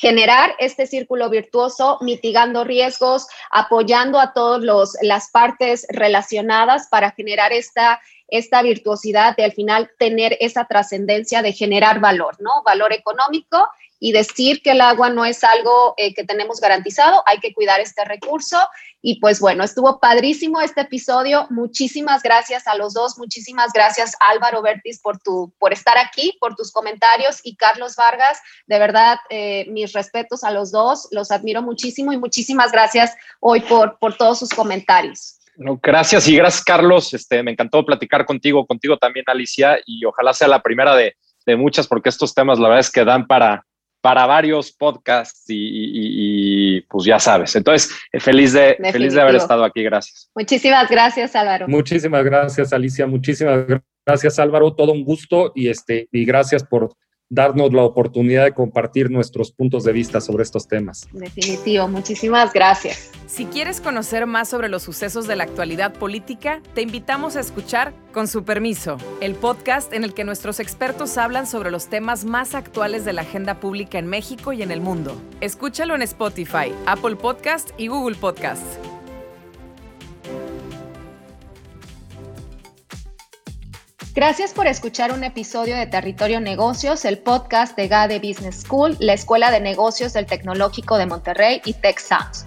generar 0.00 0.54
este 0.58 0.86
círculo 0.86 1.28
virtuoso, 1.28 1.98
mitigando 2.00 2.64
riesgos, 2.64 3.26
apoyando 3.50 4.18
a 4.18 4.32
todas 4.32 4.96
las 5.02 5.30
partes 5.30 5.86
relacionadas 5.90 6.88
para 6.88 7.10
generar 7.10 7.52
esta 7.52 8.00
esta 8.30 8.62
virtuosidad 8.62 9.36
de 9.36 9.44
al 9.44 9.52
final 9.52 9.90
tener 9.98 10.36
esa 10.40 10.66
trascendencia 10.66 11.42
de 11.42 11.52
generar 11.52 12.00
valor, 12.00 12.36
¿no? 12.40 12.62
Valor 12.64 12.92
económico 12.92 13.66
y 14.00 14.12
decir 14.12 14.62
que 14.62 14.70
el 14.70 14.80
agua 14.80 15.10
no 15.10 15.26
es 15.26 15.44
algo 15.44 15.92
eh, 15.98 16.14
que 16.14 16.24
tenemos 16.24 16.58
garantizado, 16.58 17.22
hay 17.26 17.38
que 17.38 17.52
cuidar 17.52 17.80
este 17.80 18.02
recurso. 18.04 18.58
Y 19.02 19.20
pues 19.20 19.40
bueno, 19.40 19.62
estuvo 19.62 20.00
padrísimo 20.00 20.60
este 20.60 20.82
episodio. 20.82 21.46
Muchísimas 21.50 22.22
gracias 22.22 22.66
a 22.66 22.74
los 22.76 22.94
dos, 22.94 23.18
muchísimas 23.18 23.72
gracias 23.72 24.14
Álvaro 24.18 24.62
Bertis 24.62 25.00
por, 25.00 25.18
tu, 25.20 25.52
por 25.58 25.72
estar 25.72 25.98
aquí, 25.98 26.36
por 26.40 26.56
tus 26.56 26.72
comentarios 26.72 27.40
y 27.44 27.56
Carlos 27.56 27.94
Vargas, 27.96 28.38
de 28.66 28.78
verdad, 28.78 29.18
eh, 29.28 29.66
mis 29.68 29.92
respetos 29.92 30.44
a 30.44 30.50
los 30.50 30.70
dos, 30.72 31.08
los 31.10 31.30
admiro 31.30 31.62
muchísimo 31.62 32.12
y 32.12 32.18
muchísimas 32.18 32.72
gracias 32.72 33.14
hoy 33.40 33.60
por, 33.60 33.98
por 33.98 34.16
todos 34.16 34.38
sus 34.38 34.50
comentarios 34.50 35.39
gracias 35.56 36.28
y 36.28 36.36
gracias, 36.36 36.64
Carlos. 36.64 37.14
Este, 37.14 37.42
me 37.42 37.52
encantó 37.52 37.84
platicar 37.84 38.24
contigo, 38.24 38.66
contigo 38.66 38.96
también, 38.96 39.24
Alicia, 39.28 39.78
y 39.86 40.04
ojalá 40.04 40.32
sea 40.32 40.48
la 40.48 40.62
primera 40.62 40.94
de, 40.94 41.14
muchas, 41.56 41.88
porque 41.88 42.10
estos 42.10 42.32
temas 42.32 42.60
la 42.60 42.68
verdad 42.68 42.80
es 42.80 42.92
que 42.92 43.04
dan 43.04 43.26
para, 43.26 43.66
para 44.00 44.24
varios 44.24 44.70
podcasts 44.70 45.44
y, 45.48 46.80
pues 46.82 47.04
ya 47.04 47.18
sabes. 47.18 47.56
Entonces, 47.56 47.92
feliz 48.20 48.52
de, 48.52 48.76
feliz 48.92 49.14
de 49.14 49.20
haber 49.20 49.34
estado 49.34 49.64
aquí. 49.64 49.82
Gracias. 49.82 50.30
Muchísimas 50.34 50.88
gracias, 50.88 51.34
Álvaro. 51.34 51.66
Muchísimas 51.66 52.24
gracias, 52.24 52.72
Alicia. 52.72 53.06
Muchísimas 53.08 53.66
gracias, 54.06 54.38
Álvaro. 54.38 54.72
Todo 54.74 54.92
un 54.92 55.04
gusto 55.04 55.50
y, 55.56 55.68
este, 55.68 56.08
y 56.12 56.24
gracias 56.24 56.62
por 56.62 56.94
darnos 57.30 57.72
la 57.72 57.84
oportunidad 57.84 58.44
de 58.44 58.52
compartir 58.52 59.08
nuestros 59.08 59.52
puntos 59.52 59.84
de 59.84 59.92
vista 59.92 60.20
sobre 60.20 60.42
estos 60.42 60.66
temas. 60.66 61.08
Definitivo, 61.12 61.86
muchísimas 61.86 62.52
gracias. 62.52 63.12
Si 63.26 63.46
quieres 63.46 63.80
conocer 63.80 64.26
más 64.26 64.48
sobre 64.48 64.68
los 64.68 64.82
sucesos 64.82 65.28
de 65.28 65.36
la 65.36 65.44
actualidad 65.44 65.94
política, 65.94 66.60
te 66.74 66.82
invitamos 66.82 67.36
a 67.36 67.40
escuchar 67.40 67.94
Con 68.12 68.26
su 68.26 68.42
permiso, 68.42 68.96
el 69.20 69.36
podcast 69.36 69.92
en 69.92 70.02
el 70.02 70.12
que 70.12 70.24
nuestros 70.24 70.58
expertos 70.58 71.16
hablan 71.16 71.46
sobre 71.46 71.70
los 71.70 71.86
temas 71.86 72.24
más 72.24 72.56
actuales 72.56 73.04
de 73.04 73.12
la 73.12 73.22
agenda 73.22 73.60
pública 73.60 74.00
en 74.00 74.08
México 74.08 74.52
y 74.52 74.62
en 74.62 74.72
el 74.72 74.80
mundo. 74.80 75.14
Escúchalo 75.40 75.94
en 75.94 76.02
Spotify, 76.02 76.74
Apple 76.86 77.14
Podcast 77.14 77.70
y 77.78 77.86
Google 77.86 78.16
Podcast. 78.16 78.64
Gracias 84.20 84.52
por 84.52 84.66
escuchar 84.66 85.14
un 85.14 85.24
episodio 85.24 85.74
de 85.74 85.86
Territorio 85.86 86.42
Negocios, 86.42 87.06
el 87.06 87.16
podcast 87.16 87.74
de 87.74 87.88
GADE 87.88 88.18
Business 88.18 88.64
School, 88.66 88.94
la 89.00 89.14
Escuela 89.14 89.50
de 89.50 89.60
Negocios 89.60 90.12
del 90.12 90.26
Tecnológico 90.26 90.98
de 90.98 91.06
Monterrey 91.06 91.62
y 91.64 91.72
Tech 91.72 91.98
Sounds. 91.98 92.44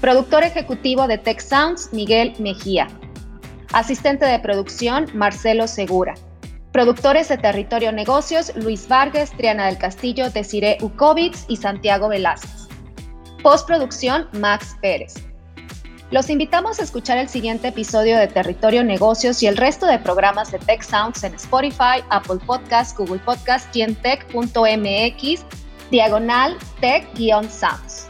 Productor 0.00 0.42
ejecutivo 0.42 1.06
de 1.06 1.18
Tech 1.18 1.38
Sounds, 1.38 1.92
Miguel 1.92 2.32
Mejía. 2.38 2.88
Asistente 3.74 4.24
de 4.24 4.38
producción, 4.38 5.04
Marcelo 5.12 5.68
Segura. 5.68 6.14
Productores 6.72 7.28
de 7.28 7.36
Territorio 7.36 7.92
Negocios, 7.92 8.50
Luis 8.56 8.88
Vargas, 8.88 9.32
Triana 9.36 9.66
del 9.66 9.76
Castillo, 9.76 10.30
Desiree 10.30 10.78
Ukovitz 10.80 11.44
y 11.46 11.56
Santiago 11.56 12.08
Velázquez. 12.08 12.68
Postproducción, 13.42 14.30
Max 14.32 14.74
Pérez. 14.80 15.29
Los 16.10 16.28
invitamos 16.28 16.80
a 16.80 16.82
escuchar 16.82 17.18
el 17.18 17.28
siguiente 17.28 17.68
episodio 17.68 18.18
de 18.18 18.26
Territorio 18.26 18.82
Negocios 18.82 19.44
y 19.44 19.46
el 19.46 19.56
resto 19.56 19.86
de 19.86 20.00
programas 20.00 20.50
de 20.50 20.58
Tech 20.58 20.82
Sounds 20.82 21.22
en 21.22 21.34
Spotify, 21.34 22.02
Apple 22.08 22.40
Podcasts, 22.44 22.96
Google 22.98 23.20
Podcasts 23.20 23.68
y 23.76 25.38
diagonal 25.92 26.56
tech-sounds. 26.80 28.09